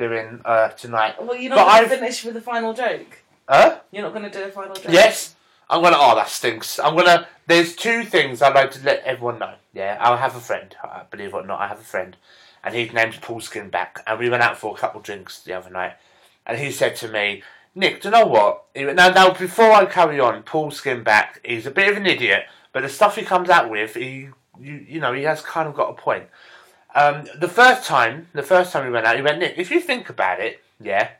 doing 0.00 0.40
uh, 0.44 0.68
tonight. 0.70 1.14
well, 1.22 1.36
you're 1.36 1.54
not 1.54 1.66
going 1.68 1.88
to 1.90 1.96
finish 1.96 2.24
with 2.24 2.34
the 2.34 2.40
final 2.40 2.72
joke. 2.72 3.18
Huh? 3.48 3.78
You're 3.92 4.02
not 4.02 4.14
going 4.14 4.30
to 4.30 4.36
do 4.36 4.44
a 4.44 4.48
final 4.50 4.74
joke. 4.74 4.92
Yes. 4.92 5.36
I'm 5.72 5.82
gonna. 5.84 5.96
Oh, 6.00 6.16
that 6.16 6.28
stinks. 6.28 6.80
I'm 6.80 6.96
gonna. 6.96 7.28
There's 7.46 7.76
two 7.76 8.02
things 8.02 8.42
I'd 8.42 8.56
like 8.56 8.72
to 8.72 8.84
let 8.84 9.04
everyone 9.04 9.38
know. 9.38 9.54
Yeah, 9.72 9.96
I 10.00 10.16
have 10.16 10.34
a 10.34 10.40
friend. 10.40 10.74
uh, 10.82 11.04
Believe 11.12 11.28
it 11.28 11.34
or 11.34 11.46
not, 11.46 11.60
I 11.60 11.68
have 11.68 11.78
a 11.78 11.84
friend, 11.84 12.16
and 12.64 12.74
his 12.74 12.92
name's 12.92 13.18
Paul 13.18 13.40
Skinback. 13.40 14.02
And 14.04 14.18
we 14.18 14.28
went 14.28 14.42
out 14.42 14.56
for 14.58 14.74
a 14.74 14.78
couple 14.78 14.98
of 14.98 15.06
drinks 15.06 15.40
the 15.44 15.52
other 15.52 15.70
night, 15.70 15.92
and 16.44 16.58
he 16.58 16.72
said 16.72 16.96
to 16.96 17.08
me, 17.08 17.44
"Nick, 17.76 18.02
do 18.02 18.08
you 18.08 18.12
know 18.12 18.26
what? 18.26 18.64
Now, 18.74 19.10
now, 19.10 19.32
before 19.32 19.70
I 19.70 19.86
carry 19.86 20.18
on, 20.18 20.42
Paul 20.42 20.72
Skinback 20.72 21.38
is 21.44 21.66
a 21.66 21.70
bit 21.70 21.88
of 21.88 21.96
an 21.98 22.06
idiot, 22.06 22.46
but 22.72 22.82
the 22.82 22.88
stuff 22.88 23.14
he 23.14 23.22
comes 23.22 23.48
out 23.48 23.70
with, 23.70 23.94
he, 23.94 24.30
you, 24.58 24.84
you 24.88 24.98
know, 24.98 25.12
he 25.12 25.22
has 25.22 25.40
kind 25.40 25.68
of 25.68 25.76
got 25.76 25.90
a 25.90 25.94
point." 25.94 26.24
Um, 26.94 27.26
the 27.38 27.48
first 27.48 27.86
time, 27.86 28.28
the 28.32 28.42
first 28.42 28.72
time 28.72 28.84
we 28.84 28.90
went 28.90 29.06
out, 29.06 29.16
he 29.16 29.22
went, 29.22 29.38
"Nick, 29.38 29.54
if 29.56 29.70
you 29.70 29.80
think 29.80 30.08
about 30.08 30.40
it, 30.40 30.60
yeah, 30.80 31.10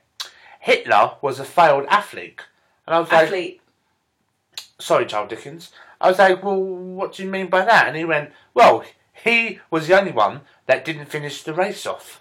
Hitler 0.58 1.12
was 1.22 1.38
a 1.38 1.44
failed 1.44 1.86
athlete." 1.88 2.40
And 2.86 2.96
I 2.96 3.00
was 3.00 3.12
like, 3.12 3.26
Athlete. 3.26 3.60
sorry, 4.80 5.06
Charles 5.06 5.30
Dickens. 5.30 5.70
I 6.00 6.08
was 6.08 6.18
like, 6.18 6.42
well, 6.42 6.60
what 6.60 7.12
do 7.12 7.22
you 7.22 7.30
mean 7.30 7.48
by 7.48 7.64
that? 7.64 7.86
And 7.86 7.96
he 7.96 8.04
went, 8.04 8.32
well, 8.54 8.84
he 9.12 9.60
was 9.70 9.86
the 9.86 9.98
only 9.98 10.12
one 10.12 10.40
that 10.66 10.84
didn't 10.84 11.06
finish 11.06 11.42
the 11.42 11.54
race 11.54 11.86
off. 11.86 12.20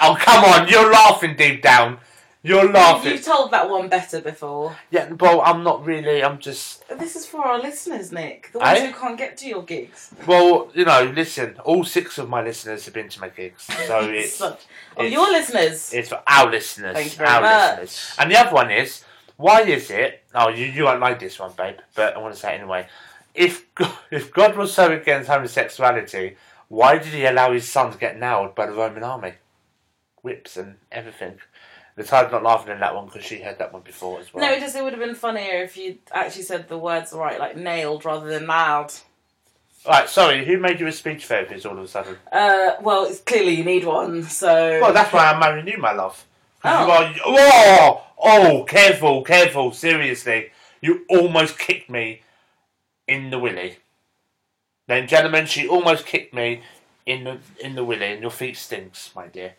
Oh, 0.00 0.16
come 0.20 0.44
on, 0.44 0.68
you're 0.68 0.92
laughing 0.92 1.36
deep 1.36 1.62
down. 1.62 1.98
You're 2.46 2.70
laughing. 2.70 3.12
You've 3.12 3.24
told 3.24 3.52
that 3.52 3.70
one 3.70 3.88
better 3.88 4.20
before. 4.20 4.76
Yeah, 4.90 5.10
well, 5.18 5.40
I'm 5.40 5.62
not 5.64 5.84
really, 5.86 6.22
I'm 6.22 6.38
just, 6.38 6.86
This 6.88 7.16
is 7.16 7.24
for 7.24 7.42
our 7.44 7.58
listeners, 7.58 8.12
Nick. 8.12 8.50
The 8.52 8.58
ones 8.58 8.78
Eh? 8.80 8.86
who 8.88 8.92
can't 8.92 9.16
get 9.16 9.38
to 9.38 9.48
your 9.48 9.62
gigs. 9.62 10.10
well, 10.26 10.70
you 10.74 10.84
know, 10.84 11.10
listen, 11.16 11.56
all 11.64 11.84
six 11.84 12.18
of 12.18 12.28
my 12.28 12.42
listeners 12.42 12.84
have 12.84 12.92
been 12.92 13.08
to 13.08 13.20
my 13.20 13.30
gigs. 13.30 13.66
So 13.86 14.00
it's, 14.10 14.34
Such- 14.34 14.66
it's- 14.98 15.10
your 15.10 15.26
listeners. 15.32 15.90
it's 15.94 16.10
for 16.10 16.22
our 16.26 16.50
listeners. 16.50 16.94
Thank 16.94 17.12
you 17.12 17.16
very 17.18 17.30
our 17.30 17.40
much. 17.40 17.80
listeners. 17.80 18.16
And 18.18 18.30
the 18.30 18.36
other 18.38 18.52
one 18.54 18.70
is, 18.70 19.02
why 19.38 19.62
is 19.62 19.90
it? 19.90 20.22
Oh, 20.34 20.50
you, 20.50 20.66
you 20.66 20.84
won't 20.84 21.00
like 21.00 21.18
this 21.18 21.38
one, 21.40 21.52
babe, 21.56 21.76
but 21.94 22.14
I 22.14 22.18
want 22.18 22.34
to 22.34 22.40
say 22.40 22.54
it 22.54 22.60
anyway. 22.60 22.86
If 23.34 23.74
God, 23.74 23.96
if 24.10 24.30
God 24.34 24.54
was 24.54 24.74
so 24.74 24.92
against 24.92 25.30
homosexuality, 25.30 26.36
why 26.68 26.98
did 26.98 27.14
he 27.14 27.24
allow 27.24 27.52
his 27.52 27.66
son 27.66 27.90
to 27.90 27.96
get 27.98 28.18
nailed 28.20 28.54
by 28.54 28.66
the 28.66 28.72
Roman 28.72 29.02
army? 29.02 29.32
Whips 30.22 30.56
and 30.58 30.76
everything. 30.92 31.38
The 31.96 32.02
tide's 32.02 32.32
not 32.32 32.42
laughing 32.42 32.72
in 32.72 32.80
that 32.80 32.94
one 32.94 33.06
because 33.06 33.24
she 33.24 33.40
heard 33.40 33.58
that 33.58 33.72
one 33.72 33.82
before 33.82 34.18
as 34.18 34.32
well. 34.34 34.44
No, 34.44 34.52
it 34.52 34.60
just 34.60 34.74
it 34.74 34.82
would 34.82 34.92
have 34.92 35.02
been 35.02 35.14
funnier 35.14 35.62
if 35.62 35.76
you 35.76 35.98
actually 36.10 36.42
said 36.42 36.68
the 36.68 36.78
words 36.78 37.12
right, 37.12 37.38
like 37.38 37.56
nailed 37.56 38.04
rather 38.04 38.28
than 38.28 38.46
nailed. 38.46 39.00
Right, 39.86 40.08
sorry, 40.08 40.44
who 40.44 40.58
made 40.58 40.80
you 40.80 40.86
a 40.86 40.92
speech 40.92 41.26
therapist 41.26 41.66
all 41.66 41.78
of 41.78 41.84
a 41.84 41.88
sudden? 41.88 42.16
Uh, 42.32 42.72
well, 42.80 43.04
it's 43.04 43.20
clearly 43.20 43.54
you 43.54 43.64
need 43.64 43.84
one, 43.84 44.22
so. 44.22 44.80
Well, 44.80 44.94
that's 44.94 45.12
why 45.12 45.26
I'm 45.30 45.38
marrying 45.38 45.68
you, 45.68 45.78
my 45.78 45.92
love. 45.92 46.24
Oh. 46.64 46.86
You 46.86 46.92
are, 46.92 47.14
oh, 47.26 48.04
oh, 48.18 48.64
careful, 48.64 49.22
careful, 49.22 49.72
seriously. 49.72 50.50
You 50.80 51.04
almost 51.10 51.58
kicked 51.58 51.90
me 51.90 52.22
in 53.06 53.28
the 53.28 53.38
willy. 53.38 53.76
Then, 54.86 55.06
gentlemen, 55.06 55.44
she 55.46 55.68
almost 55.68 56.06
kicked 56.06 56.32
me 56.32 56.62
in 57.04 57.24
the 57.24 57.38
in 57.60 57.74
the 57.74 57.84
willy, 57.84 58.12
and 58.12 58.22
your 58.22 58.30
feet 58.30 58.56
stinks, 58.56 59.10
my 59.14 59.26
dear. 59.26 59.54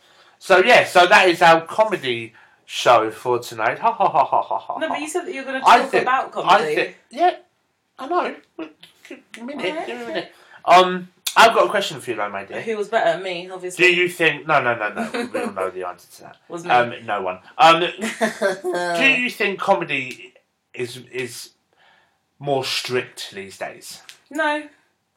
So 0.45 0.59
yeah, 0.59 0.85
so 0.85 1.07
that 1.07 1.27
is 1.27 1.41
our 1.41 1.61
comedy 1.65 2.31
show 2.67 3.09
for 3.09 3.39
tonight. 3.39 3.79
Ha 3.79 3.91
ha 3.91 4.07
ha 4.07 4.23
ha 4.25 4.41
ha 4.43 4.59
ha. 4.59 4.77
No, 4.77 4.89
but 4.89 5.01
you 5.01 5.07
said 5.07 5.23
that 5.25 5.33
you 5.33 5.41
were 5.41 5.51
going 5.51 5.59
to 5.59 5.67
I 5.67 5.79
talk 5.79 5.89
think- 5.89 6.03
about 6.03 6.27
I 6.27 6.29
comedy. 6.29 6.75
think, 6.75 6.95
yeah, 7.09 7.35
I 7.97 8.07
know. 8.07 8.35
Give 9.09 9.43
me 9.43 9.53
a 9.53 9.57
minute, 9.57 9.87
give 9.87 9.97
me 9.97 10.03
a 10.03 10.07
minute. 10.07 10.31
Um, 10.63 11.09
I've 11.35 11.55
got 11.55 11.65
a 11.65 11.69
question 11.71 11.99
for 11.99 12.11
you, 12.11 12.17
though, 12.17 12.29
my 12.29 12.45
dear. 12.45 12.61
Who 12.61 12.77
was 12.77 12.89
better, 12.89 13.13
than 13.13 13.23
me, 13.23 13.49
obviously? 13.49 13.85
Do 13.87 13.95
you 13.95 14.07
think? 14.07 14.45
No, 14.45 14.61
no, 14.61 14.75
no, 14.75 14.89
no. 14.93 15.29
we 15.33 15.39
all 15.39 15.51
know 15.51 15.71
the 15.71 15.87
answer 15.87 16.11
to 16.17 16.21
that. 16.21 16.37
Was 16.47 16.63
me. 16.63 16.69
Um, 16.69 16.93
no 17.07 17.23
one. 17.23 17.39
Um, 17.57 17.79
do 18.99 19.03
you 19.03 19.31
think 19.31 19.59
comedy 19.59 20.35
is 20.75 20.97
is 21.11 21.53
more 22.37 22.63
strict 22.63 23.31
these 23.33 23.57
days? 23.57 24.03
no, 24.29 24.67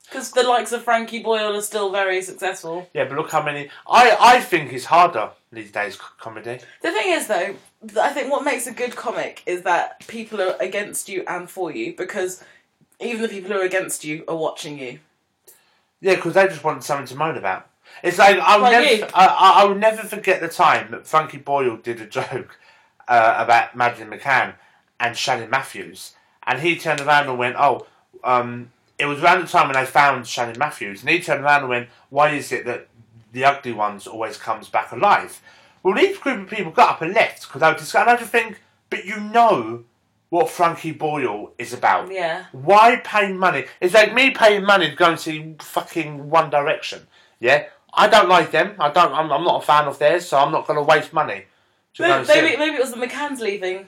because 0.08 0.30
the 0.32 0.42
likes 0.42 0.72
of 0.72 0.82
Frankie 0.82 1.22
Boyle 1.22 1.56
are 1.56 1.62
still 1.62 1.90
very 1.90 2.22
successful. 2.22 2.88
Yeah, 2.94 3.04
but 3.04 3.16
look 3.16 3.30
how 3.30 3.42
many. 3.42 3.68
I 3.88 4.16
I 4.18 4.40
think 4.40 4.72
it's 4.72 4.86
harder 4.86 5.30
these 5.52 5.70
days. 5.70 5.96
Comedy. 5.96 6.60
The 6.82 6.92
thing 6.92 7.12
is, 7.12 7.26
though, 7.26 7.54
I 8.00 8.10
think 8.10 8.30
what 8.30 8.44
makes 8.44 8.66
a 8.66 8.72
good 8.72 8.96
comic 8.96 9.42
is 9.46 9.62
that 9.62 10.06
people 10.06 10.40
are 10.40 10.56
against 10.60 11.08
you 11.08 11.24
and 11.26 11.48
for 11.48 11.70
you 11.70 11.94
because 11.96 12.42
even 13.00 13.22
the 13.22 13.28
people 13.28 13.52
who 13.52 13.60
are 13.60 13.64
against 13.64 14.04
you 14.04 14.24
are 14.28 14.36
watching 14.36 14.78
you. 14.78 14.98
Yeah, 16.00 16.14
because 16.14 16.34
they 16.34 16.46
just 16.46 16.64
want 16.64 16.84
something 16.84 17.06
to 17.06 17.16
moan 17.16 17.36
about. 17.36 17.68
It's 18.02 18.18
like 18.18 18.38
I'll 18.40 18.60
Like 18.60 18.72
never. 18.72 19.10
I, 19.14 19.26
I 19.26 19.62
I 19.62 19.64
will 19.64 19.74
never 19.74 20.02
forget 20.02 20.40
the 20.40 20.48
time 20.48 20.90
that 20.92 21.06
Frankie 21.06 21.38
Boyle 21.38 21.76
did 21.76 22.00
a 22.00 22.06
joke, 22.06 22.58
uh, 23.08 23.34
about 23.38 23.74
Madeleine 23.74 24.10
McCann 24.10 24.54
and 25.00 25.16
Shannon 25.16 25.50
Matthews, 25.50 26.14
and 26.46 26.60
he 26.60 26.78
turned 26.78 27.00
around 27.00 27.28
and 27.28 27.38
went, 27.38 27.56
"Oh, 27.58 27.86
um, 28.22 28.70
it 28.98 29.06
was 29.06 29.22
around 29.22 29.42
the 29.42 29.46
time 29.46 29.68
when 29.68 29.76
they 29.76 29.86
found 29.86 30.26
Shannon 30.26 30.58
Matthews," 30.58 31.00
and 31.00 31.10
he 31.10 31.20
turned 31.20 31.44
around 31.44 31.60
and 31.60 31.68
went, 31.68 31.88
"Why 32.10 32.30
is 32.30 32.52
it 32.52 32.64
that 32.66 32.88
the 33.32 33.44
ugly 33.44 33.72
ones 33.72 34.06
always 34.06 34.36
comes 34.36 34.68
back 34.68 34.92
alive?" 34.92 35.40
Well, 35.82 35.94
these 35.94 36.18
group 36.18 36.42
of 36.42 36.50
people 36.50 36.72
got 36.72 36.90
up 36.90 37.02
and 37.02 37.14
left 37.14 37.42
because 37.42 37.60
they 37.60 37.68
were 37.68 37.78
discussing. 37.78 38.08
And 38.08 38.10
I 38.10 38.16
just 38.16 38.32
think, 38.32 38.60
but 38.90 39.04
you 39.04 39.20
know 39.20 39.84
what 40.28 40.50
Frankie 40.50 40.92
Boyle 40.92 41.52
is 41.56 41.72
about. 41.72 42.12
Yeah. 42.12 42.46
Why 42.52 42.96
pay 42.96 43.32
money? 43.32 43.64
It's 43.80 43.94
like 43.94 44.12
me 44.12 44.30
paying 44.30 44.64
money 44.64 44.90
to 44.90 44.96
go 44.96 45.10
and 45.10 45.20
see 45.20 45.54
fucking 45.60 46.28
One 46.28 46.50
Direction. 46.50 47.06
Yeah, 47.40 47.66
I 47.94 48.08
don't 48.08 48.28
like 48.28 48.50
them. 48.50 48.74
I 48.78 48.90
don't. 48.90 49.12
I'm, 49.12 49.32
I'm 49.32 49.44
not 49.44 49.62
a 49.62 49.66
fan 49.66 49.86
of 49.86 49.98
theirs, 49.98 50.26
so 50.26 50.38
I'm 50.38 50.52
not 50.52 50.66
going 50.66 50.76
to 50.76 50.82
waste 50.82 51.12
money. 51.12 51.44
To 51.94 52.02
Maybe, 52.02 52.26
maybe, 52.26 52.56
maybe 52.56 52.76
it 52.76 52.80
was 52.80 52.92
the 52.92 52.98
McCanns 52.98 53.40
leaving. 53.40 53.86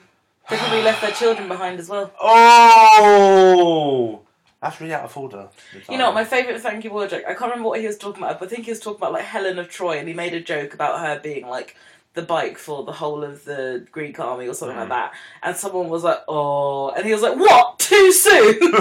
They 0.49 0.57
probably 0.57 0.81
left 0.81 1.01
their 1.01 1.11
children 1.11 1.47
behind 1.47 1.79
as 1.79 1.87
well. 1.87 2.11
Oh, 2.19 4.21
that's 4.61 4.79
really 4.79 4.93
out 4.93 5.03
of 5.03 5.17
order. 5.17 5.49
You 5.89 5.97
know 5.97 6.11
my 6.11 6.23
favourite 6.23 6.61
Frankie 6.61 6.87
Boyle 6.87 7.07
joke, 7.07 7.23
I 7.27 7.33
can't 7.33 7.51
remember 7.51 7.69
what 7.69 7.79
he 7.79 7.87
was 7.87 7.97
talking 7.97 8.23
about, 8.23 8.39
but 8.39 8.45
I 8.45 8.49
think 8.49 8.65
he 8.65 8.71
was 8.71 8.79
talking 8.79 8.99
about 8.99 9.13
like 9.13 9.23
Helen 9.23 9.57
of 9.57 9.69
Troy 9.69 9.97
and 9.97 10.07
he 10.07 10.13
made 10.13 10.33
a 10.33 10.41
joke 10.41 10.73
about 10.73 10.99
her 10.99 11.19
being 11.19 11.47
like 11.47 11.75
the 12.13 12.21
bike 12.21 12.57
for 12.57 12.83
the 12.83 12.91
whole 12.91 13.23
of 13.23 13.43
the 13.45 13.87
Greek 13.91 14.19
army 14.19 14.47
or 14.47 14.53
something 14.53 14.77
like 14.77 14.89
that. 14.89 15.13
And 15.41 15.55
someone 15.55 15.89
was 15.89 16.03
like, 16.03 16.19
oh 16.27 16.91
and 16.91 17.05
he 17.05 17.11
was 17.11 17.21
like, 17.23 17.37
What? 17.37 17.79
Too 17.79 18.11
soon? 18.11 18.59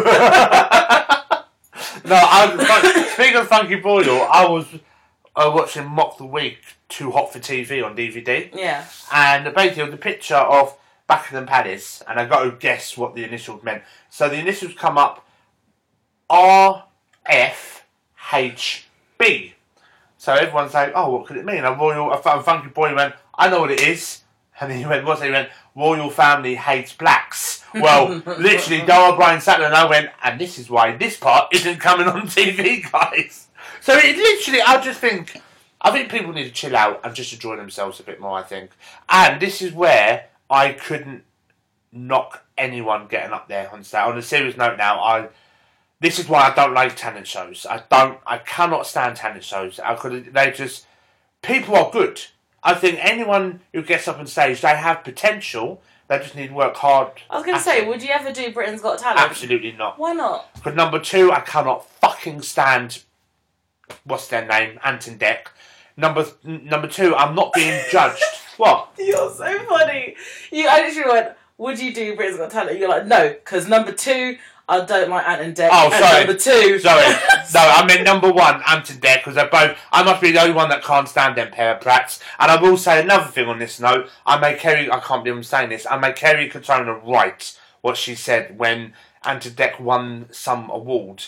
no, 2.04 2.16
I'm, 2.16 2.58
speaking 3.08 3.36
of 3.36 3.48
Frankie 3.48 3.76
Boyle, 3.76 4.28
I 4.30 4.46
was 4.46 4.66
uh, 5.34 5.50
watching 5.54 5.86
Mock 5.86 6.18
the 6.18 6.26
Week, 6.26 6.58
Too 6.88 7.10
Hot 7.12 7.32
for 7.32 7.38
TV 7.38 7.82
on 7.84 7.96
DVD. 7.96 8.54
yeah. 8.54 8.84
and 9.12 9.54
basically 9.54 9.82
it 9.82 9.86
was 9.86 9.94
a 9.94 9.98
picture 9.98 10.34
of 10.34 10.76
Buckingham 11.06 11.46
Palace, 11.46 12.02
and 12.06 12.20
I 12.20 12.26
got 12.26 12.44
to 12.44 12.52
guess 12.52 12.96
what 12.96 13.14
the 13.14 13.24
initials 13.24 13.62
meant. 13.62 13.82
So 14.10 14.28
the 14.28 14.38
initials 14.38 14.74
come 14.74 14.98
up 14.98 15.26
R 16.30 16.84
F 17.26 17.84
H 18.32 18.86
B. 19.18 19.54
So 20.16 20.32
everyone's 20.32 20.74
like, 20.74 20.92
"Oh, 20.94 21.10
what 21.10 21.26
could 21.26 21.36
it 21.36 21.44
mean?" 21.44 21.64
A 21.64 21.72
royal, 21.72 22.12
a 22.12 22.42
funky 22.42 22.68
boy 22.68 22.94
went, 22.94 23.14
"I 23.36 23.50
know 23.50 23.60
what 23.60 23.70
it 23.70 23.80
is," 23.80 24.22
and 24.60 24.70
then 24.70 24.78
he 24.78 24.86
went, 24.86 25.04
"What's 25.04 25.20
it?" 25.20 25.26
He 25.26 25.30
went, 25.32 25.50
"Royal 25.74 26.10
family 26.10 26.54
hates 26.54 26.92
blacks." 26.92 27.64
Well, 27.74 28.08
literally, 28.26 28.84
Dara 28.86 29.12
Ó 29.12 29.18
Briain 29.18 29.40
sat 29.40 29.58
there 29.58 29.66
and 29.66 29.74
I 29.74 29.86
went, 29.86 30.10
"And 30.22 30.40
this 30.40 30.58
is 30.58 30.70
why 30.70 30.96
this 30.96 31.16
part 31.16 31.48
isn't 31.52 31.80
coming 31.80 32.06
on 32.06 32.28
TV, 32.28 32.90
guys." 32.90 33.48
So 33.80 33.94
it 33.96 34.16
literally, 34.16 34.62
I 34.62 34.80
just 34.80 35.00
think. 35.00 35.40
I 35.82 35.90
think 35.90 36.10
people 36.10 36.34
need 36.34 36.44
to 36.44 36.50
chill 36.50 36.76
out 36.76 37.00
and 37.04 37.14
just 37.14 37.32
enjoy 37.32 37.56
themselves 37.56 38.00
a 38.00 38.02
bit 38.02 38.20
more, 38.20 38.38
I 38.38 38.42
think. 38.42 38.72
And 39.08 39.40
this 39.40 39.62
is 39.62 39.72
where 39.72 40.26
I 40.50 40.72
couldn't 40.72 41.24
knock 41.90 42.44
anyone 42.58 43.06
getting 43.08 43.32
up 43.32 43.48
there 43.48 43.72
on 43.72 43.82
stage. 43.82 44.02
On 44.02 44.18
a 44.18 44.20
serious 44.20 44.58
note 44.58 44.76
now, 44.76 45.00
I 45.00 45.28
this 46.00 46.18
is 46.18 46.28
why 46.28 46.48
I 46.50 46.54
don't 46.54 46.74
like 46.74 46.96
talent 46.96 47.26
shows. 47.26 47.66
I 47.68 47.82
don't 47.90 48.18
I 48.26 48.38
cannot 48.38 48.86
stand 48.86 49.16
talent 49.16 49.44
shows. 49.44 49.78
I 49.80 49.94
could 49.94 50.32
they 50.32 50.50
just 50.50 50.86
people 51.42 51.76
are 51.76 51.90
good. 51.90 52.20
I 52.62 52.74
think 52.74 52.98
anyone 53.00 53.60
who 53.72 53.82
gets 53.82 54.06
up 54.06 54.18
on 54.18 54.26
stage, 54.26 54.60
they 54.60 54.68
have 54.76 55.02
potential. 55.04 55.80
They 56.08 56.18
just 56.18 56.34
need 56.34 56.48
to 56.48 56.54
work 56.54 56.76
hard. 56.76 57.12
I 57.30 57.36
was 57.36 57.46
gonna 57.46 57.60
say, 57.60 57.82
it. 57.82 57.86
would 57.88 58.02
you 58.02 58.10
ever 58.10 58.32
do 58.32 58.52
Britain's 58.52 58.82
Got 58.82 58.98
Talent? 58.98 59.20
Absolutely 59.20 59.72
not. 59.72 59.98
Why 59.98 60.12
not? 60.12 60.48
But 60.64 60.74
number 60.74 60.98
two, 60.98 61.30
I 61.32 61.40
cannot 61.40 61.86
fucking 62.00 62.42
stand. 62.42 63.02
What's 64.04 64.28
their 64.28 64.46
name? 64.46 64.78
Ant 64.84 65.06
and 65.06 65.18
Dec. 65.20 65.38
Number 65.96 66.26
n- 66.44 66.64
number 66.64 66.88
two, 66.88 67.14
I'm 67.14 67.34
not 67.34 67.52
being 67.52 67.80
judged. 67.90 68.22
What? 68.56 68.90
You're 68.98 69.32
so 69.32 69.58
funny. 69.68 70.16
You 70.50 70.66
I 70.68 70.80
literally 70.82 71.10
went, 71.10 71.28
Would 71.58 71.78
you 71.78 71.94
do 71.94 72.14
Britain's 72.16 72.38
Got 72.38 72.50
Talent? 72.50 72.78
You're 72.78 72.88
like, 72.88 73.06
No, 73.06 73.28
because 73.30 73.68
number 73.68 73.92
two, 73.92 74.36
I 74.70 74.84
don't 74.84 75.10
like 75.10 75.26
Ant 75.26 75.42
and 75.42 75.56
Dec. 75.56 75.68
Oh, 75.72 75.90
and 75.92 75.94
sorry. 75.94 76.24
Number 76.24 76.38
two. 76.38 76.78
Sorry, 76.78 77.14
no, 77.54 77.60
I 77.60 77.84
meant 77.84 78.04
number 78.04 78.32
one, 78.32 78.62
Ant 78.68 78.88
and 78.88 79.00
Dec, 79.00 79.16
because 79.16 79.34
they're 79.34 79.50
both. 79.50 79.76
I 79.90 80.04
must 80.04 80.20
be 80.20 80.30
the 80.30 80.40
only 80.40 80.54
one 80.54 80.68
that 80.68 80.84
can't 80.84 81.08
stand 81.08 81.36
them 81.36 81.50
pair 81.50 81.74
of 81.74 81.82
brats. 81.82 82.20
And 82.38 82.52
I 82.52 82.60
will 82.60 82.76
say 82.76 83.02
another 83.02 83.30
thing 83.30 83.48
on 83.48 83.58
this 83.58 83.80
note. 83.80 84.08
I 84.24 84.38
made 84.38 84.58
Kerry. 84.58 84.90
I 84.90 85.00
can't 85.00 85.24
believe 85.24 85.36
I'm 85.36 85.42
saying 85.42 85.70
this. 85.70 85.86
I 85.90 85.98
made 85.98 86.14
Kerry 86.14 86.48
Katona 86.48 87.04
right 87.04 87.58
what 87.80 87.96
she 87.96 88.14
said 88.14 88.58
when 88.58 88.92
Ant 89.24 89.44
and 89.44 89.56
Deck 89.56 89.80
won 89.80 90.26
some 90.30 90.70
award, 90.70 91.24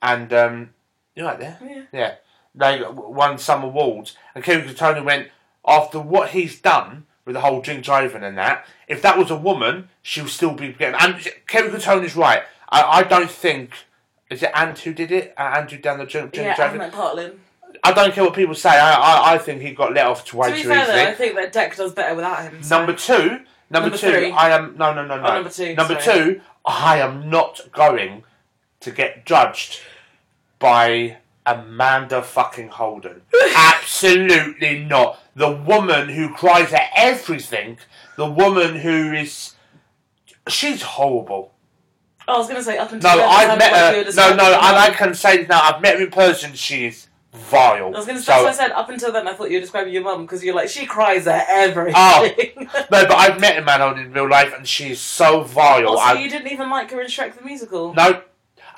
and 0.00 0.32
um, 0.32 0.70
you 1.16 1.24
right 1.24 1.40
there? 1.40 1.58
Yeah. 1.60 1.82
Yeah, 1.92 2.14
they 2.54 2.82
won 2.88 3.38
some 3.38 3.64
awards, 3.64 4.16
and 4.34 4.44
Kerry 4.44 4.62
Katona 4.62 5.04
went 5.04 5.28
after 5.66 5.98
what 5.98 6.30
he's 6.30 6.60
done 6.60 7.06
with 7.24 7.34
the 7.34 7.40
whole 7.40 7.60
drink 7.60 7.84
driving 7.84 8.22
and 8.22 8.38
that. 8.38 8.64
If 8.86 9.02
that 9.02 9.18
was 9.18 9.30
a 9.30 9.36
woman, 9.36 9.88
she 10.00 10.22
would 10.22 10.30
still 10.30 10.54
be 10.54 10.72
getting. 10.72 10.98
And 11.00 11.16
Kerry 11.48 11.68
is 11.74 12.14
right. 12.16 12.44
I, 12.68 12.82
I 12.82 13.02
don't 13.02 13.30
think. 13.30 13.70
Is 14.30 14.42
it 14.42 14.50
Ant 14.54 14.78
who 14.80 14.92
did 14.92 15.12
it? 15.12 15.34
Uh, 15.38 15.42
Andrew 15.42 15.78
down 15.78 15.98
the 15.98 16.04
drink 16.06 16.34
Yeah. 16.34 16.54
Adam 16.58 16.80
McPartlin. 16.80 17.36
I 17.84 17.92
don't 17.92 18.12
care 18.12 18.24
what 18.24 18.34
people 18.34 18.54
say. 18.54 18.70
I, 18.70 18.94
I, 18.94 19.34
I 19.34 19.38
think 19.38 19.62
he 19.62 19.70
got 19.72 19.92
let 19.94 20.06
off 20.06 20.24
to 20.26 20.36
way 20.36 20.48
To 20.50 20.54
be 20.56 20.62
too 20.62 20.68
fair 20.68 20.82
easily. 20.82 20.96
though, 20.96 21.06
I 21.10 21.14
think 21.14 21.36
that 21.36 21.52
Dec 21.52 21.76
does 21.76 21.92
better 21.92 22.14
without 22.16 22.42
him. 22.42 22.62
so- 22.62 22.76
Number 22.78 22.92
two, 22.94 23.14
number, 23.70 23.90
Number 23.90 23.96
two, 23.96 24.10
three. 24.10 24.30
I 24.32 24.50
am 24.50 24.76
no 24.76 24.92
no 24.94 25.04
no 25.06 25.16
no. 25.20 25.26
Oh, 25.28 25.34
number 25.34 25.50
two, 25.50 25.74
Number 25.74 26.00
sorry. 26.00 26.34
two, 26.34 26.40
I 26.64 26.98
am 26.98 27.30
not 27.30 27.60
going 27.72 28.24
to 28.80 28.90
get 28.90 29.24
judged 29.26 29.80
by 30.58 31.18
Amanda 31.44 32.22
fucking 32.22 32.68
Holden. 32.68 33.22
Absolutely 33.56 34.80
not. 34.84 35.20
The 35.36 35.50
woman 35.52 36.08
who 36.08 36.32
cries 36.34 36.72
at 36.72 36.90
everything. 36.96 37.78
The 38.16 38.26
woman 38.28 38.76
who 38.76 39.12
is. 39.12 39.52
She's 40.48 40.82
horrible. 40.82 41.52
I 42.28 42.36
was 42.38 42.48
gonna 42.48 42.62
say 42.62 42.76
up 42.78 42.90
until 42.92 43.10
No, 43.10 43.16
then, 43.18 43.28
I've 43.28 43.58
met 43.58 43.72
what 43.72 43.92
you 43.92 43.98
were 44.04 44.12
her. 44.12 44.30
No, 44.30 44.36
no, 44.36 44.44
and 44.54 44.76
I 44.76 44.90
can 44.90 45.14
say 45.14 45.46
now 45.48 45.60
I've 45.62 45.80
met 45.80 45.96
her 45.96 46.04
in 46.04 46.10
person. 46.10 46.54
She 46.54 46.86
is 46.86 47.06
vile. 47.32 47.86
I 47.86 47.98
was 47.98 48.06
gonna 48.06 48.18
say, 48.18 48.24
So- 48.24 48.46
I 48.46 48.52
said. 48.52 48.72
Up 48.72 48.88
until 48.88 49.12
then, 49.12 49.28
I 49.28 49.34
thought 49.34 49.50
you 49.50 49.56
were 49.58 49.60
describing 49.60 49.92
your 49.92 50.02
mum 50.02 50.22
because 50.22 50.42
you're 50.42 50.54
like 50.54 50.68
she 50.68 50.86
cries 50.86 51.26
at 51.26 51.46
everything. 51.48 51.94
Oh. 51.96 52.28
No, 52.90 53.06
but 53.06 53.12
I've 53.14 53.40
met 53.40 53.58
Amanda 53.58 54.00
in 54.00 54.12
real 54.12 54.28
life, 54.28 54.52
and 54.56 54.66
she's 54.66 55.00
so 55.00 55.42
vile. 55.42 55.84
Oh, 55.88 55.98
also, 55.98 56.02
I, 56.04 56.20
you 56.20 56.28
didn't 56.30 56.50
even 56.52 56.70
like 56.70 56.90
her 56.90 57.00
in 57.00 57.06
Shrek 57.08 57.36
the 57.36 57.44
Musical. 57.44 57.94
No. 57.94 58.22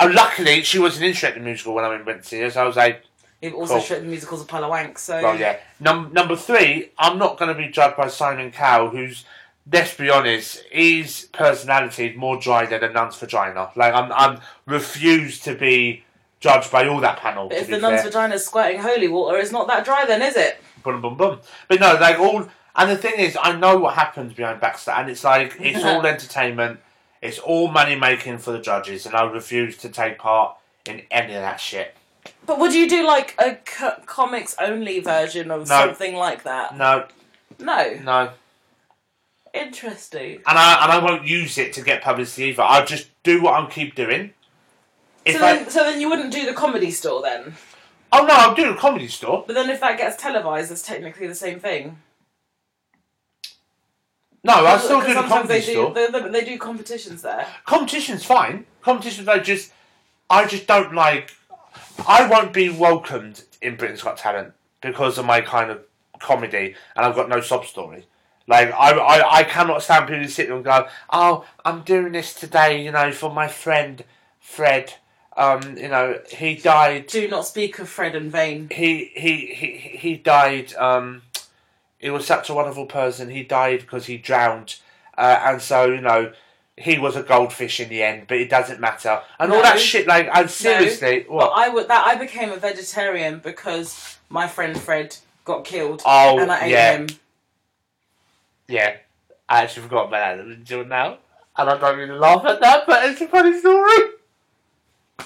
Oh, 0.00 0.06
luckily, 0.06 0.62
she 0.62 0.78
wasn't 0.78 1.06
in 1.06 1.12
Shrek 1.12 1.34
the 1.34 1.40
Musical 1.40 1.74
when 1.74 1.84
I 1.84 2.00
went 2.02 2.22
to 2.22 2.28
see 2.28 2.40
her, 2.40 2.50
so 2.50 2.62
I 2.62 2.66
was 2.66 2.76
like, 2.76 3.02
You've 3.42 3.54
also 3.54 3.74
Cool. 3.74 3.82
Shrek 3.82 4.00
the 4.00 4.06
Musical's 4.06 4.42
a 4.42 4.44
pile 4.44 4.64
of 4.64 4.70
wank. 4.70 4.98
So 4.98 5.20
well, 5.22 5.38
yeah. 5.38 5.58
Num- 5.80 6.12
number 6.12 6.36
three, 6.36 6.90
I'm 6.98 7.18
not 7.18 7.38
going 7.38 7.48
to 7.48 7.54
be 7.54 7.68
judged 7.68 7.96
by 7.96 8.08
Simon 8.08 8.50
Cowell, 8.50 8.90
who's, 8.90 9.24
let's 9.72 9.94
be 9.94 10.10
honest, 10.10 10.62
his 10.70 11.28
personality 11.32 12.06
is 12.08 12.16
more 12.16 12.38
dry 12.40 12.66
than 12.66 12.82
a 12.84 12.90
nun's 12.92 13.16
vagina. 13.16 13.70
Like, 13.76 13.94
I'm, 13.94 14.12
I'm 14.12 14.40
refused 14.66 15.44
to 15.44 15.54
be 15.54 16.04
judged 16.40 16.70
by 16.70 16.86
all 16.88 17.00
that 17.00 17.18
panel. 17.18 17.48
But 17.48 17.58
if 17.58 17.66
the 17.68 17.78
nun's 17.78 18.02
fair. 18.02 18.10
vagina's 18.10 18.46
squirting 18.46 18.80
holy 18.80 19.08
water, 19.08 19.36
it's 19.38 19.52
not 19.52 19.66
that 19.68 19.84
dry, 19.84 20.04
then 20.06 20.22
is 20.22 20.36
it? 20.36 20.58
boom, 20.84 21.00
boom, 21.02 21.16
boom. 21.16 21.40
But 21.68 21.80
no, 21.80 21.94
like 22.00 22.18
all, 22.18 22.48
and 22.76 22.90
the 22.90 22.96
thing 22.96 23.18
is, 23.18 23.36
I 23.40 23.56
know 23.56 23.76
what 23.76 23.94
happens 23.94 24.32
behind 24.32 24.60
backstage, 24.60 24.94
and 24.96 25.10
it's 25.10 25.24
like 25.24 25.56
it's 25.58 25.84
all 25.84 26.06
entertainment, 26.06 26.80
it's 27.20 27.38
all 27.38 27.68
money 27.68 27.94
making 27.96 28.38
for 28.38 28.52
the 28.52 28.60
judges, 28.60 29.04
and 29.04 29.14
I 29.14 29.24
refuse 29.24 29.76
to 29.78 29.88
take 29.88 30.18
part 30.18 30.56
in 30.86 31.02
any 31.10 31.34
of 31.34 31.42
that 31.42 31.60
shit. 31.60 31.94
But 32.46 32.58
would 32.58 32.72
you 32.72 32.88
do 32.88 33.06
like 33.06 33.34
a 33.38 33.56
co- 33.56 34.00
comics 34.06 34.54
only 34.60 35.00
version 35.00 35.50
of 35.50 35.68
No. 35.68 35.86
something 35.86 36.14
like 36.14 36.44
that? 36.44 36.76
No, 36.76 37.06
No. 37.58 37.94
no, 38.02 38.30
Interesting. 39.54 40.36
and 40.46 40.58
I 40.58 40.82
and 40.84 40.92
I 40.92 40.98
won't 40.98 41.26
use 41.26 41.58
it 41.58 41.72
to 41.74 41.82
get 41.82 42.02
publicity 42.02 42.44
either. 42.50 42.62
I'll 42.62 42.86
just 42.86 43.08
do 43.22 43.42
what 43.42 43.54
I'm 43.54 43.68
keep 43.70 43.94
doing. 43.94 44.32
If 45.24 45.36
So 45.38 45.44
I, 45.44 45.56
then, 45.58 45.70
so 45.70 45.84
then 45.84 46.00
you 46.00 46.08
wouldn't 46.08 46.32
do 46.32 46.46
the 46.46 46.54
comedy 46.54 46.90
store 46.90 47.22
then? 47.22 47.54
oh 48.12 48.24
no, 48.24 48.34
I'll 48.34 48.54
do 48.54 48.68
the 48.68 48.78
comedy 48.78 49.08
store. 49.08 49.44
But 49.46 49.54
then 49.54 49.68
if 49.70 49.80
that 49.80 49.98
gets 49.98 50.16
televised, 50.16 50.70
it's 50.72 50.82
technically 50.82 51.26
the 51.26 51.34
same 51.34 51.60
thing. 51.60 51.98
No, 54.44 54.54
I 54.54 54.78
still 54.78 55.00
do 55.00 55.14
the 55.14 55.22
comedy 55.22 55.48
they 55.48 55.60
store. 55.60 55.92
do, 55.94 56.10
they, 56.12 56.20
they, 56.20 56.28
they 56.28 56.44
do 56.44 56.58
competitions 56.58 57.22
there. 57.22 57.46
Competition's 57.66 58.24
fine. 58.24 58.66
Competitions, 58.82 59.26
I 59.28 59.40
just, 59.40 59.72
I 60.30 60.46
just 60.46 60.66
don't 60.66 60.94
like. 60.94 61.32
I 62.06 62.28
won't 62.28 62.52
be 62.52 62.70
welcomed 62.70 63.42
in 63.60 63.76
Britain's 63.76 64.02
Got 64.02 64.16
Talent 64.16 64.52
because 64.80 65.18
of 65.18 65.26
my 65.26 65.40
kind 65.40 65.70
of 65.70 65.80
comedy, 66.20 66.74
and 66.96 67.04
I've 67.04 67.16
got 67.16 67.28
no 67.28 67.40
sob 67.40 67.66
story. 67.66 68.06
Like 68.48 68.72
I, 68.72 68.92
I, 68.92 69.36
I 69.40 69.44
cannot 69.44 69.82
stand 69.82 70.06
people 70.06 70.22
who 70.22 70.28
sit 70.28 70.46
there 70.48 70.56
and 70.56 70.64
go, 70.64 70.88
"Oh, 71.10 71.44
I'm 71.64 71.82
doing 71.82 72.12
this 72.12 72.32
today, 72.34 72.82
you 72.82 72.90
know, 72.90 73.12
for 73.12 73.32
my 73.32 73.46
friend 73.46 74.02
Fred. 74.40 74.94
Um, 75.36 75.76
you 75.76 75.88
know, 75.88 76.18
he 76.30 76.56
died. 76.56 77.06
Do 77.06 77.28
not 77.28 77.46
speak 77.46 77.78
of 77.78 77.88
Fred 77.88 78.16
in 78.16 78.28
vain. 78.30 78.68
He, 78.72 79.12
he, 79.14 79.54
he, 79.54 79.70
he 79.98 80.16
died. 80.16 80.74
Um, 80.74 81.22
he 81.98 82.10
was 82.10 82.26
such 82.26 82.50
a 82.50 82.54
wonderful 82.54 82.86
person. 82.86 83.28
He 83.30 83.44
died 83.44 83.80
because 83.80 84.06
he 84.06 84.16
drowned, 84.16 84.76
uh, 85.16 85.40
and 85.44 85.62
so 85.62 85.84
you 85.86 86.00
know." 86.00 86.32
He 86.80 86.96
was 86.96 87.16
a 87.16 87.24
goldfish 87.24 87.80
in 87.80 87.88
the 87.88 88.04
end, 88.04 88.26
but 88.28 88.36
it 88.36 88.48
doesn't 88.48 88.78
matter, 88.78 89.20
and 89.40 89.52
all 89.52 89.62
that 89.62 89.80
shit. 89.80 90.06
Like, 90.06 90.28
and 90.32 90.48
seriously, 90.48 91.26
But 91.28 91.34
what? 91.34 91.52
I 91.56 91.68
would 91.68 91.88
that 91.88 92.06
I 92.06 92.14
became 92.14 92.52
a 92.52 92.56
vegetarian 92.56 93.40
because 93.40 94.16
my 94.28 94.46
friend 94.46 94.78
Fred 94.78 95.16
got 95.44 95.64
killed 95.64 96.02
Oh, 96.06 96.38
and 96.38 96.52
I 96.52 96.66
ate 96.66 96.70
yeah. 96.70 96.96
him. 96.98 97.08
Yeah, 98.68 98.96
I 99.48 99.62
actually 99.62 99.84
forgot 99.84 100.08
about 100.08 100.36
that 100.36 100.44
until 100.44 100.84
now. 100.84 101.18
And 101.56 101.70
I 101.70 101.78
don't 101.78 101.98
really 101.98 102.18
laugh 102.18 102.44
at 102.44 102.60
that, 102.60 102.86
but 102.86 103.04
it's 103.10 103.20
a 103.20 103.26
funny 103.26 103.58
story. 103.58 104.10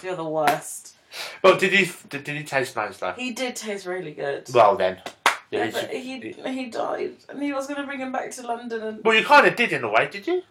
You're 0.03 0.17
the 0.17 0.25
worst. 0.25 0.95
Well, 1.43 1.59
did 1.59 1.73
he 1.73 1.91
did, 2.09 2.25
did 2.25 2.37
he 2.37 2.45
taste 2.45 2.77
nice 2.77 2.97
though? 2.97 3.13
He 3.13 3.33
did 3.33 3.57
taste 3.57 3.85
really 3.85 4.13
good. 4.13 4.49
Well 4.55 4.77
then. 4.77 5.03
Yeah, 5.51 5.71
but 5.71 5.91
he 5.91 6.33
he 6.47 6.67
died, 6.71 7.17
and 7.29 7.43
he 7.43 7.53
was 7.53 7.67
going 7.67 7.79
to 7.79 7.87
bring 7.87 7.99
him 7.99 8.11
back 8.11 8.31
to 8.31 8.43
London, 8.43 8.83
and 8.83 9.05
well, 9.05 9.15
you 9.15 9.23
kind 9.23 9.47
of 9.47 9.55
did 9.55 9.73
in 9.73 9.85
a 9.85 9.89
way, 9.91 10.09
did 10.11 10.27
you? 10.27 10.43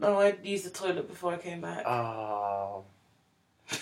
no, 0.00 0.20
I 0.20 0.36
used 0.42 0.64
the 0.64 0.70
toilet 0.70 1.08
before 1.08 1.34
I 1.34 1.36
came 1.36 1.60
back. 1.60 1.86
Oh, 1.86 2.84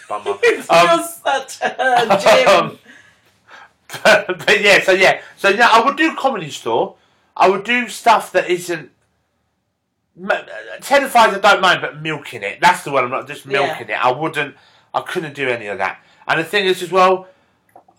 bummer. 0.09 0.33
Um, 0.68 0.87
just 0.98 1.22
such 1.22 1.59
a 1.62 2.18
Jim. 2.22 2.48
Um, 2.48 2.79
but 4.38 4.61
yeah, 4.61 4.83
so 4.83 4.92
yeah, 4.92 5.20
so 5.37 5.48
yeah, 5.48 5.68
I 5.70 5.85
would 5.85 5.96
do 5.96 6.14
comedy 6.16 6.50
store. 6.50 6.96
I 7.37 7.49
would 7.49 7.64
do 7.64 7.88
stuff 7.88 8.33
that 8.33 8.49
isn't. 8.49 8.90
Terrified, 10.81 11.35
I 11.35 11.38
don't 11.38 11.61
mind, 11.61 11.83
but 11.83 12.01
milking 12.01 12.42
it. 12.42 12.59
That's 12.61 12.85
the 12.85 12.90
one. 12.90 13.05
I'm 13.05 13.11
not 13.11 13.29
just 13.29 13.44
milking 13.44 13.90
it. 13.90 14.05
I 14.05 14.11
wouldn't. 14.11 14.57
I 14.94 15.03
couldn't 15.03 15.35
do 15.35 15.49
any 15.49 15.66
of 15.66 15.79
that. 15.79 16.03
And 16.27 16.40
the 16.40 16.44
thing 16.44 16.64
is, 16.64 16.83
as 16.83 16.90
well, 16.90 17.29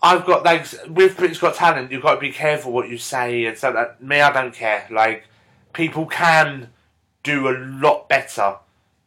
I've 0.02 0.26
got 0.26 0.44
like 0.44 0.66
with 0.88 1.16
Britain's 1.16 1.38
Got 1.38 1.54
Talent, 1.54 1.92
you've 1.92 2.02
got 2.02 2.14
to 2.14 2.20
be 2.20 2.32
careful 2.32 2.72
what 2.72 2.88
you 2.88 2.98
say 2.98 3.46
and 3.46 3.56
stuff. 3.56 3.74
That 3.74 4.02
me, 4.02 4.20
I 4.20 4.32
don't 4.32 4.54
care. 4.54 4.86
Like 4.90 5.24
people 5.72 6.06
can 6.06 6.70
do 7.22 7.48
a 7.48 7.54
lot 7.56 8.08
better. 8.08 8.56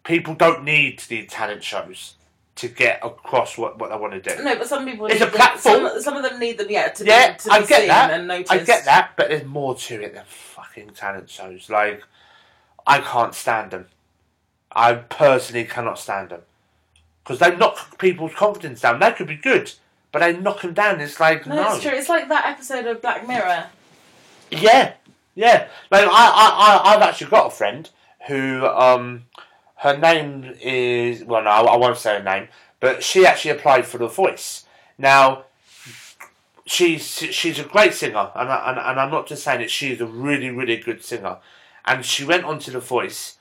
People 0.04 0.34
don't 0.34 0.64
need 0.64 1.00
these 1.00 1.30
talent 1.30 1.64
shows 1.64 2.16
to 2.62 2.68
get 2.70 3.00
across 3.04 3.58
what, 3.58 3.78
what 3.80 3.90
they 3.92 3.96
want 3.98 4.14
to 4.14 4.22
do. 4.38 4.44
no, 4.44 4.56
but 4.58 4.68
some 4.68 4.86
people 4.86 5.06
It's 5.08 5.16
need 5.20 5.22
a 5.22 5.26
them- 5.26 5.36
platform. 5.36 5.88
Some, 5.88 6.02
some 6.02 6.18
of 6.18 6.24
them 6.24 6.40
need 6.40 6.58
them, 6.58 6.68
yeah, 6.70 6.88
to 6.90 7.06
Yeah, 7.06 7.34
be, 7.34 7.40
to 7.40 7.52
I 7.52 7.60
be 7.62 7.68
get 7.68 7.88
that. 7.88 8.12
and 8.12 8.28
noticed. 8.28 8.52
I 8.52 8.58
get 8.60 8.86
that, 8.86 9.12
but 9.18 9.30
there's 9.30 9.46
more 9.46 9.76
to 9.76 10.02
it 10.02 10.14
than 10.14 10.24
fucking 10.26 10.92
talent 10.92 11.30
shows. 11.30 11.70
Like, 11.70 12.04
I 12.88 13.00
can't 13.00 13.36
stand 13.36 13.72
them. 13.72 13.88
I 14.72 14.94
personally 14.94 15.66
cannot 15.66 16.00
stand 16.00 16.30
them 16.30 16.42
because 17.24 17.40
they 17.40 17.56
knock 17.56 17.98
people's 18.00 18.34
confidence 18.34 18.82
down. 18.82 19.00
They 19.00 19.12
could 19.12 19.28
be 19.28 19.36
good, 19.36 19.72
but 20.12 20.20
they 20.20 20.38
knock 20.38 20.62
them 20.62 20.74
down. 20.74 21.02
It's 21.02 21.20
like 21.20 21.46
No, 21.46 21.56
no, 21.56 21.74
it's 21.76 21.84
true. 21.84 21.92
It's 21.92 22.10
like 22.10 22.30
that 22.30 22.46
episode 22.46 22.86
of 22.88 23.02
Black 23.02 23.28
Mirror. 23.28 23.66
yeah, 24.50 24.94
yeah. 25.36 25.68
Like 25.92 26.06
I, 26.06 26.10
I, 26.10 26.82
I, 26.92 26.96
I've 26.96 27.02
actually 27.02 27.30
got 27.32 27.48
a 27.48 27.50
friend 27.52 27.90
who, 28.28 28.66
um, 28.66 29.26
her 29.82 29.98
name 29.98 30.56
is 30.62 31.24
well, 31.24 31.44
no, 31.44 31.50
I, 31.50 31.62
I 31.62 31.76
won't 31.76 31.98
say 31.98 32.20
her 32.20 32.24
name, 32.24 32.50
but 32.80 33.04
she 33.04 33.26
actually 33.26 33.52
applied 33.52 33.88
for 33.88 33.98
The 33.98 34.08
Voice. 34.08 34.66
Now, 35.00 35.46
she's 36.68 37.04
she's 37.04 37.58
a 37.58 37.64
great 37.64 37.96
singer, 37.96 38.30
and 38.36 38.50
I, 38.50 38.70
and, 38.70 38.80
and 38.80 39.00
I'm 39.00 39.10
not 39.10 39.26
just 39.26 39.44
saying 39.44 39.62
it. 39.62 39.72
She's 39.72 40.00
a 40.00 40.06
really, 40.06 40.52
really 40.52 40.78
good 40.78 41.04
singer, 41.04 41.38
and 41.84 42.06
she 42.06 42.24
went 42.24 42.44
onto 42.44 42.72
The 42.72 42.80
Voice, 42.80 43.38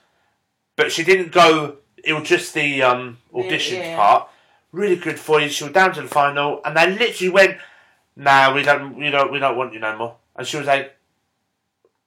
but 0.75 0.91
she 0.91 1.03
didn't 1.03 1.31
go. 1.31 1.77
It 2.03 2.13
was 2.13 2.27
just 2.27 2.55
the 2.55 2.81
um, 2.81 3.19
auditions 3.31 3.77
yeah. 3.77 3.95
part. 3.95 4.27
Really 4.71 4.95
good 4.95 5.19
voice. 5.19 5.51
She 5.51 5.65
was 5.65 5.73
down 5.73 5.93
to 5.93 6.01
the 6.01 6.07
final, 6.07 6.59
and 6.65 6.75
they 6.75 6.89
literally 6.89 7.29
went, 7.29 7.57
"Nah, 8.15 8.51
we 8.51 8.63
don't, 8.63 8.95
we 8.95 9.11
don't, 9.11 9.31
we 9.31 9.37
don't 9.37 9.57
want 9.57 9.73
you 9.73 9.79
no 9.79 9.95
more." 9.95 10.15
And 10.35 10.47
she 10.47 10.57
was 10.57 10.65
like, 10.65 10.95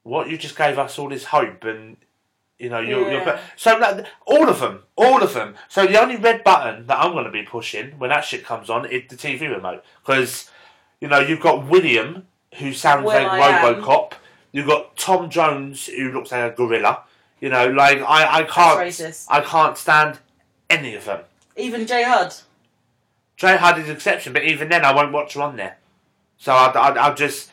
"What? 0.02 0.28
You 0.28 0.36
just 0.36 0.56
gave 0.56 0.76
us 0.76 0.98
all 0.98 1.08
this 1.08 1.26
hope, 1.26 1.62
and 1.62 1.98
you 2.58 2.68
know, 2.70 2.80
you're, 2.80 3.10
Yeah. 3.10 3.24
you're 3.24 3.38
so 3.56 3.76
like, 3.78 4.06
all 4.26 4.48
of 4.48 4.60
them, 4.60 4.82
all 4.96 5.22
of 5.22 5.34
them. 5.34 5.54
So 5.68 5.86
the 5.86 6.00
only 6.00 6.16
red 6.16 6.44
button 6.44 6.86
that 6.86 6.98
I'm 6.98 7.12
going 7.12 7.24
to 7.24 7.30
be 7.30 7.42
pushing 7.42 7.92
when 7.98 8.10
that 8.10 8.24
shit 8.24 8.44
comes 8.44 8.70
on 8.70 8.86
is 8.86 9.02
the 9.08 9.16
TV 9.16 9.40
remote 9.54 9.84
because 10.04 10.50
you 11.00 11.08
know 11.08 11.18
you've 11.18 11.40
got 11.40 11.66
William 11.68 12.26
who 12.58 12.72
sounds 12.72 13.04
like 13.06 13.26
I 13.26 13.48
Am. 13.68 13.82
RoboCop. 13.82 14.12
You've 14.52 14.66
got 14.68 14.96
Tom 14.96 15.28
Jones 15.30 15.86
who 15.86 16.12
looks 16.12 16.30
like 16.30 16.52
a 16.52 16.56
gorilla. 16.56 17.02
You 17.40 17.48
know, 17.48 17.66
like 17.68 17.98
I, 18.00 18.40
I 18.40 18.42
can't. 18.44 18.78
I 19.28 19.40
can't 19.40 19.76
stand 19.76 20.20
any 20.70 20.94
of 20.94 21.04
them. 21.04 21.20
Even 21.56 21.86
J-Hud. 21.86 22.34
Jay 23.36 23.56
Hud 23.56 23.78
is 23.78 23.88
an 23.88 23.96
exception, 23.96 24.32
but 24.32 24.44
even 24.44 24.68
then, 24.68 24.84
I 24.84 24.94
won't 24.94 25.12
watch 25.12 25.34
her 25.34 25.42
on 25.42 25.56
there. 25.56 25.76
So 26.38 26.52
I, 26.52 26.66
I, 26.70 26.90
I'll 26.92 27.14
just, 27.14 27.50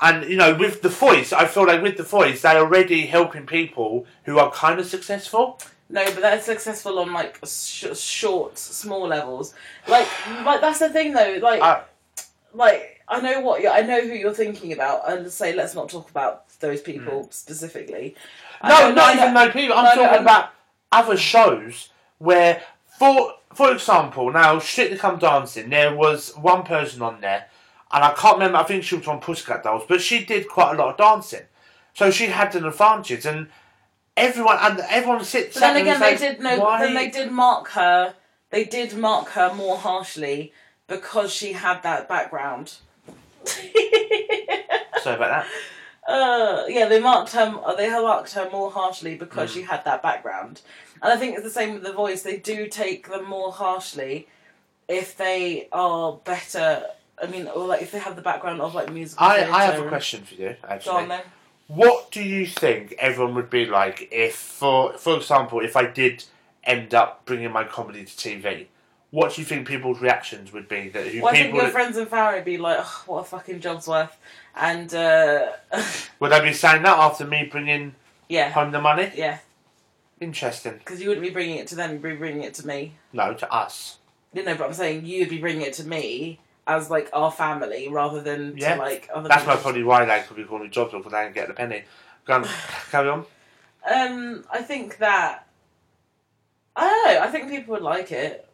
and 0.00 0.28
you 0.30 0.36
know, 0.36 0.54
with 0.54 0.82
the 0.82 0.88
voice, 0.88 1.32
I 1.32 1.46
feel 1.46 1.66
like 1.66 1.82
with 1.82 1.96
the 1.96 2.02
voice, 2.04 2.42
they're 2.42 2.58
already 2.58 3.06
helping 3.06 3.46
people 3.46 4.06
who 4.24 4.38
are 4.38 4.50
kind 4.52 4.78
of 4.80 4.86
successful. 4.86 5.58
No, 5.90 6.04
but 6.04 6.20
they're 6.20 6.40
successful 6.40 6.98
on 6.98 7.12
like 7.12 7.38
sh- 7.46 7.96
short, 7.96 8.58
small 8.58 9.06
levels. 9.08 9.54
Like, 9.86 10.06
like 10.44 10.60
that's 10.60 10.78
the 10.80 10.90
thing 10.90 11.12
though. 11.12 11.38
Like, 11.42 11.62
Uh, 11.62 11.80
like 12.54 13.00
I 13.08 13.20
know 13.20 13.40
what 13.40 13.66
I 13.66 13.80
know 13.80 14.00
who 14.02 14.12
you're 14.14 14.34
thinking 14.34 14.72
about, 14.72 15.10
and 15.10 15.30
say 15.32 15.54
let's 15.54 15.74
not 15.74 15.88
talk 15.88 16.10
about 16.10 16.44
those 16.60 16.80
people 16.82 17.28
specifically. 17.30 18.14
Hmm. 18.60 18.68
No, 18.68 18.92
not 18.92 19.14
even 19.16 19.34
those 19.34 19.52
people. 19.52 19.76
I'm 19.76 19.84
no, 19.84 19.90
no, 19.90 20.02
talking 20.02 20.12
I'm- 20.14 20.22
about 20.22 20.50
other 20.92 21.16
shows 21.16 21.88
where, 22.18 22.62
for 22.98 23.32
for 23.54 23.72
example, 23.72 24.30
now 24.30 24.58
Strictly 24.58 24.98
Come 24.98 25.18
Dancing, 25.18 25.70
there 25.70 25.94
was 25.94 26.36
one 26.36 26.62
person 26.64 27.00
on 27.02 27.20
there, 27.22 27.46
and 27.90 28.04
I 28.04 28.12
can't 28.14 28.34
remember. 28.36 28.58
I 28.58 28.64
think 28.64 28.84
she 28.84 28.96
was 28.96 29.06
on 29.08 29.20
Pussycat 29.20 29.62
Dolls, 29.64 29.84
but 29.88 30.00
she 30.00 30.24
did 30.24 30.48
quite 30.48 30.74
a 30.74 30.78
lot 30.78 30.90
of 30.90 30.96
dancing, 30.96 31.46
so 31.94 32.10
she 32.10 32.26
had 32.26 32.54
an 32.54 32.64
advantage, 32.64 33.24
and 33.26 33.48
everyone 34.16 34.58
and 34.60 34.80
everyone 34.88 35.24
sits. 35.24 35.54
But 35.54 35.60
then 35.60 35.76
again, 35.76 35.94
and 35.94 36.02
they 36.02 36.16
says, 36.16 36.20
did 36.36 36.40
no. 36.42 36.58
"Why-" 36.60 36.80
Then 36.84 36.94
they 36.94 37.10
did 37.10 37.30
mark 37.32 37.68
her. 37.70 38.14
They 38.50 38.64
did 38.64 38.96
mark 38.96 39.28
her 39.30 39.52
more 39.54 39.76
harshly 39.78 40.52
because 40.86 41.32
she 41.32 41.52
had 41.52 41.82
that 41.82 42.08
background. 42.08 42.76
Sorry 45.02 45.16
about 45.16 45.44
that. 45.44 45.46
Uh, 46.06 46.64
yeah, 46.68 46.86
they 46.86 47.00
marked 47.00 47.32
her. 47.32 47.54
They 47.76 47.90
marked 47.90 48.32
her 48.32 48.48
more 48.50 48.70
harshly 48.70 49.14
because 49.14 49.50
Mm. 49.50 49.54
she 49.54 49.62
had 49.62 49.84
that 49.84 50.02
background, 50.02 50.62
and 51.02 51.12
I 51.12 51.16
think 51.16 51.34
it's 51.34 51.44
the 51.44 51.50
same 51.50 51.74
with 51.74 51.82
the 51.82 51.92
voice. 51.92 52.22
They 52.22 52.38
do 52.38 52.66
take 52.68 53.08
them 53.08 53.26
more 53.28 53.52
harshly 53.52 54.26
if 54.88 55.16
they 55.16 55.68
are 55.72 56.12
better. 56.24 56.86
I 57.22 57.26
mean, 57.26 57.46
or 57.48 57.66
like 57.66 57.82
if 57.82 57.92
they 57.92 57.98
have 57.98 58.16
the 58.16 58.22
background 58.22 58.60
of 58.60 58.74
like 58.74 58.92
music. 58.92 59.20
I, 59.20 59.50
I 59.50 59.64
have 59.64 59.84
a 59.84 59.88
question 59.88 60.22
for 60.22 60.34
you, 60.34 60.56
Actually, 60.64 60.92
Go 60.92 60.98
on 60.98 61.08
then. 61.08 61.22
What 61.68 62.10
do 62.10 62.22
you 62.22 62.46
think 62.46 62.94
everyone 62.98 63.34
would 63.34 63.50
be 63.50 63.66
like 63.66 64.08
if, 64.10 64.34
for 64.34 64.94
for 64.94 65.16
example, 65.16 65.60
if 65.60 65.76
I 65.76 65.86
did 65.86 66.24
end 66.64 66.94
up 66.94 67.24
bringing 67.26 67.52
my 67.52 67.64
comedy 67.64 68.04
to 68.04 68.10
TV? 68.10 68.66
What 69.10 69.34
do 69.34 69.40
you 69.40 69.46
think 69.46 69.66
people's 69.66 70.00
reactions 70.00 70.52
would 70.52 70.68
be? 70.68 70.88
That 70.88 71.06
who 71.06 71.22
Well, 71.22 71.32
I 71.32 71.36
think 71.36 71.46
people 71.48 71.62
your 71.62 71.70
friends 71.70 71.96
and 71.96 72.08
family 72.08 72.36
would 72.36 72.44
be 72.44 72.58
like, 72.58 72.78
"Ugh, 72.78 73.02
"What 73.06 73.20
a 73.20 73.24
fucking 73.24 73.60
job's 73.60 73.86
worth," 73.86 74.16
and 74.54 74.92
uh, 74.94 75.52
would 76.20 76.32
they 76.32 76.40
be 76.40 76.52
saying 76.52 76.82
that 76.82 76.98
after 76.98 77.26
me 77.26 77.48
bringing 77.50 77.94
yeah, 78.28 78.50
home 78.50 78.70
the 78.70 78.80
money? 78.80 79.10
yeah, 79.14 79.38
Interesting. 80.20 80.74
because 80.78 81.00
you 81.00 81.08
wouldn't 81.08 81.26
be 81.26 81.32
bringing 81.32 81.56
it 81.56 81.68
to 81.68 81.74
them; 81.74 81.92
you'd 81.92 82.02
be 82.02 82.16
bringing 82.16 82.42
it 82.42 82.54
to 82.54 82.66
me. 82.66 82.94
No, 83.12 83.34
to 83.34 83.52
us. 83.52 83.98
You 84.34 84.44
know, 84.44 84.54
but 84.54 84.66
I'm 84.66 84.74
saying 84.74 85.06
you'd 85.06 85.30
be 85.30 85.38
bringing 85.38 85.62
it 85.62 85.72
to 85.74 85.84
me 85.84 86.38
as 86.68 86.90
like 86.90 87.08
our 87.12 87.32
family 87.32 87.88
rather 87.88 88.20
than 88.20 88.56
Yeah. 88.56 88.74
to 88.74 88.80
like 88.80 89.08
other. 89.12 89.28
That's 89.28 89.42
people. 89.42 89.56
probably 89.58 89.82
why 89.82 90.04
they 90.04 90.20
could 90.26 90.36
be 90.36 90.44
calling 90.44 90.64
me 90.64 90.68
jobs 90.68 90.92
because 90.92 91.10
they 91.10 91.22
didn't 91.24 91.34
get 91.34 91.48
the 91.48 91.54
penny. 91.54 91.82
Go 92.26 92.34
on, 92.34 92.44
carry 92.90 93.08
on. 93.08 93.24
Um, 93.90 94.44
I 94.52 94.62
think 94.62 94.98
that 94.98 95.46
I 96.76 96.86
don't 96.88 97.14
know. 97.14 97.20
I 97.22 97.26
think 97.30 97.48
people 97.50 97.72
would 97.72 97.82
like 97.82 98.12
it. 98.12 98.44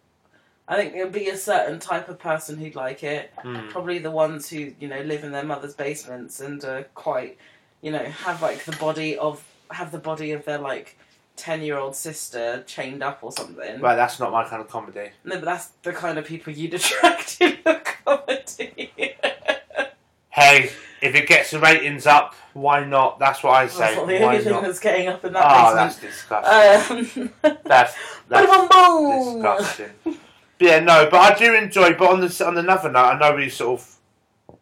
I 0.66 0.76
think 0.76 0.94
there'd 0.94 1.12
be 1.12 1.28
a 1.28 1.36
certain 1.36 1.78
type 1.78 2.08
of 2.08 2.18
person 2.18 2.56
who'd 2.56 2.74
like 2.74 3.02
it. 3.02 3.30
Hmm. 3.42 3.68
Probably 3.68 3.98
the 3.98 4.10
ones 4.10 4.48
who 4.48 4.72
you 4.80 4.88
know 4.88 5.00
live 5.02 5.24
in 5.24 5.32
their 5.32 5.44
mother's 5.44 5.74
basements 5.74 6.40
and 6.40 6.64
are 6.64 6.84
quite, 6.94 7.36
you 7.82 7.90
know, 7.90 7.98
have 8.04 8.40
like 8.40 8.64
the 8.64 8.76
body 8.76 9.18
of 9.18 9.44
have 9.70 9.92
the 9.92 9.98
body 9.98 10.32
of 10.32 10.44
their 10.44 10.58
like 10.58 10.96
ten 11.36 11.62
year 11.62 11.76
old 11.78 11.96
sister 11.96 12.62
chained 12.66 13.02
up 13.02 13.18
or 13.22 13.32
something. 13.32 13.80
Right, 13.80 13.94
that's 13.96 14.18
not 14.20 14.32
my 14.32 14.44
kind 14.48 14.60
of 14.62 14.68
comedy. 14.68 15.10
No, 15.24 15.36
but 15.36 15.44
that's 15.44 15.66
the 15.82 15.92
kind 15.92 16.18
of 16.18 16.24
people 16.24 16.52
you'd 16.52 16.74
attract 16.74 17.40
in 17.40 17.58
a 17.66 17.80
comedy. 17.80 18.90
Hey, 20.30 20.72
if 21.00 21.14
it 21.14 21.28
gets 21.28 21.52
the 21.52 21.60
ratings 21.60 22.06
up, 22.08 22.34
why 22.54 22.84
not? 22.84 23.20
That's 23.20 23.40
what 23.44 23.52
I 23.52 23.68
say. 23.68 23.78
that's 23.78 23.96
not 23.96 24.08
the 24.08 24.18
why 24.18 24.32
only 24.32 24.38
thing 24.42 24.52
not? 24.52 24.62
that's 24.62 24.80
getting 24.80 25.06
up 25.06 25.24
in 25.24 25.32
that 25.32 25.44
Oh, 25.46 25.74
that's 25.76 26.00
disgusting. 26.00 27.22
Um, 27.22 27.30
that's 27.64 27.94
that's 28.28 28.50
boom, 28.50 28.68
boom. 28.68 29.34
disgusting. 29.34 29.90
But 30.04 30.16
yeah, 30.58 30.80
no, 30.80 31.08
but 31.08 31.20
I 31.20 31.38
do 31.38 31.54
enjoy. 31.54 31.94
But 31.94 32.10
on 32.10 32.20
the 32.20 32.44
on 32.44 32.58
another 32.58 32.90
note, 32.90 33.04
I 33.04 33.16
know 33.20 33.32
we're 33.32 33.48
sort 33.48 33.80
of 33.80 33.96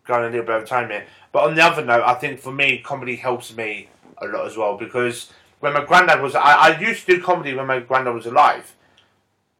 going 0.07 0.25
a 0.25 0.27
little 0.29 0.45
bit 0.45 0.53
over 0.57 0.67
time 0.67 0.91
here. 0.91 1.07
But 1.33 1.45
on 1.45 1.55
the 1.55 1.63
other 1.65 1.83
note, 1.83 2.03
I 2.05 2.15
think 2.15 2.41
for 2.41 2.53
me, 2.53 2.77
comedy 2.85 3.17
helps 3.17 3.57
me 3.57 3.89
a 4.19 4.27
lot 4.27 4.47
as 4.47 4.59
well 4.59 4.77
because 4.77 5.33
when 5.63 5.75
my 5.75 5.85
granddad 5.85 6.21
was, 6.21 6.35
I, 6.35 6.41
I 6.55 6.79
used 6.81 7.07
to 7.07 7.15
do 7.15 7.23
comedy 7.23 7.55
when 7.55 7.69
my 7.69 7.79
granddad 7.79 8.13
was 8.15 8.27
alive. 8.27 8.75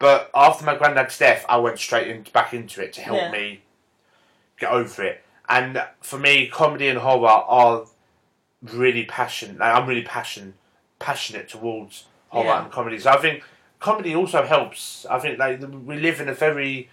But 0.01 0.33
after 0.35 0.65
my 0.65 0.75
granddad's 0.75 1.17
death, 1.17 1.47
I 1.49 1.59
went 1.59 1.79
straight 1.79 2.09
in, 2.09 2.27
back 2.33 2.53
into 2.53 2.83
it 2.83 2.93
to 2.95 3.01
help 3.03 3.19
Yeah. 3.19 3.31
me 3.31 3.63
get 4.59 4.73
over 4.73 5.05
it. 5.05 5.23
And 5.49 5.81
for 6.01 6.19
me, 6.19 6.49
comedy 6.49 6.89
and 6.89 6.99
horror 6.99 7.29
are 7.29 7.85
really 8.65 9.05
passionate. 9.05 9.59
Like, 9.59 9.77
I'm 9.77 9.87
really 9.89 10.03
passion 10.03 10.55
passionate 10.99 11.49
towards 11.49 12.07
horror 12.31 12.47
Yeah. 12.47 12.65
and 12.65 12.73
comedy. 12.73 12.99
So 12.99 13.11
I 13.11 13.19
think 13.19 13.45
comedy 13.79 14.13
also 14.13 14.43
helps. 14.45 15.07
I 15.09 15.21
think 15.21 15.39
like 15.39 15.61
we 15.61 15.99
live 15.99 16.21
in 16.21 16.29
a 16.29 16.35
very 16.35 16.91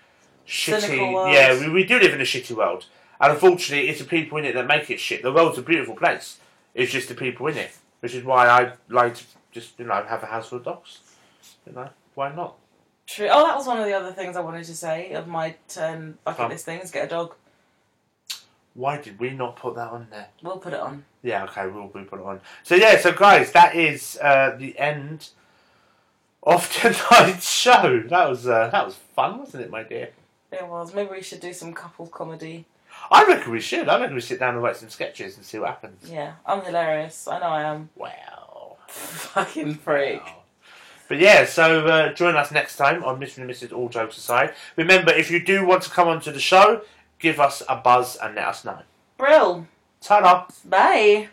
shitty. 0.47 1.11
world. 1.11 1.33
Yeah, 1.33 1.59
we, 1.59 1.67
we 1.69 1.83
do 1.83 1.97
live 1.97 2.13
in 2.13 2.21
a 2.21 2.25
shitty 2.25 2.55
world, 2.55 2.85
and 3.19 3.31
unfortunately, 3.31 3.89
it's 3.89 3.97
the 4.01 4.05
people 4.05 4.37
in 4.37 4.45
it 4.45 4.53
that 4.53 4.67
make 4.67 4.91
it 4.91 4.99
shit. 4.99 5.23
The 5.23 5.33
world's 5.33 5.57
a 5.57 5.63
beautiful 5.63 5.95
place. 5.95 6.37
It's 6.75 6.91
just 6.91 7.09
the 7.09 7.15
people 7.15 7.47
in 7.47 7.57
it 7.57 7.71
which 7.99 8.13
is 8.13 8.23
why 8.23 8.47
I 8.47 8.73
like 8.89 9.15
to 9.15 9.23
just 9.51 9.79
you 9.79 9.85
know 9.85 10.03
have 10.07 10.23
a 10.23 10.27
house 10.27 10.49
full 10.49 10.59
of 10.59 10.65
dogs. 10.65 10.99
You 11.65 11.73
know 11.73 11.89
why 12.15 12.33
not? 12.33 12.55
True. 13.07 13.27
Oh, 13.31 13.45
that 13.45 13.55
was 13.55 13.65
one 13.65 13.79
of 13.79 13.85
the 13.85 13.93
other 13.93 14.11
things 14.11 14.37
I 14.37 14.41
wanted 14.41 14.65
to 14.65 14.75
say 14.75 15.13
of 15.13 15.27
my 15.27 15.55
turn 15.67 16.17
bucket 16.23 16.37
Fun. 16.37 16.49
list 16.51 16.65
things. 16.65 16.91
Get 16.91 17.05
a 17.05 17.09
dog. 17.09 17.33
Why 18.75 19.01
did 19.01 19.19
we 19.19 19.31
not 19.31 19.55
put 19.55 19.75
that 19.75 19.89
on 19.89 20.07
there? 20.11 20.27
We'll 20.43 20.57
put 20.59 20.73
it 20.73 20.79
on. 20.79 21.03
Yeah, 21.23 21.43
okay, 21.45 21.67
we'll, 21.67 21.89
we'll 21.93 22.05
put 22.05 22.19
it 22.19 22.25
on. 22.25 22.39
So 22.63 22.75
yeah, 22.75 22.97
so 22.99 23.11
guys, 23.11 23.51
that 23.51 23.75
is 23.75 24.17
uh, 24.21 24.55
the 24.57 24.77
end 24.77 25.29
of 26.43 26.71
tonight's 27.09 27.49
show. 27.49 28.03
That 28.07 28.29
was 28.29 28.47
uh, 28.47 28.69
that 28.69 28.85
was 28.85 28.95
fun, 29.15 29.39
wasn't 29.39 29.63
it, 29.63 29.69
my 29.71 29.83
dear? 29.83 30.11
It 30.51 30.67
was. 30.67 30.93
Maybe 30.93 31.09
we 31.11 31.21
should 31.21 31.41
do 31.41 31.51
some 31.53 31.73
couple 31.73 32.07
comedy. 32.07 32.65
I 33.11 33.25
reckon 33.25 33.51
we 33.51 33.59
should. 33.59 33.89
I 33.89 33.99
reckon 33.99 34.15
we 34.15 34.21
sit 34.21 34.39
down 34.39 34.53
and 34.53 34.63
write 34.63 34.77
some 34.77 34.89
sketches 34.89 35.35
and 35.37 35.45
see 35.45 35.59
what 35.59 35.69
happens. 35.69 36.09
Yeah, 36.09 36.33
I'm 36.45 36.61
hilarious. 36.61 37.27
I 37.27 37.39
know 37.39 37.47
I 37.47 37.63
am. 37.63 37.89
Wow. 37.95 38.77
Fucking 38.87 39.75
freak. 39.75 40.23
Wow. 40.23 40.35
But 41.07 41.17
yeah, 41.17 41.45
so 41.45 41.87
uh, 41.87 42.13
join 42.13 42.35
us 42.35 42.51
next 42.51 42.75
time 42.77 43.03
on 43.03 43.19
Mr. 43.19 43.39
and 43.39 43.49
Mrs. 43.49 43.73
All 43.75 43.89
Jokes 43.89 44.17
Aside. 44.17 44.53
Remember, 44.75 45.11
if 45.11 45.31
you 45.31 45.43
do 45.43 45.65
want 45.65 45.81
to 45.83 45.89
come 45.89 46.07
onto 46.07 46.31
the 46.31 46.39
show, 46.39 46.81
give 47.17 47.39
us 47.39 47.63
a 47.67 47.75
buzz 47.75 48.15
and 48.15 48.35
let 48.35 48.45
us 48.45 48.63
know. 48.63 48.79
Brill. 49.17 49.67
Ta-da! 50.01 50.45
Bye. 50.65 51.29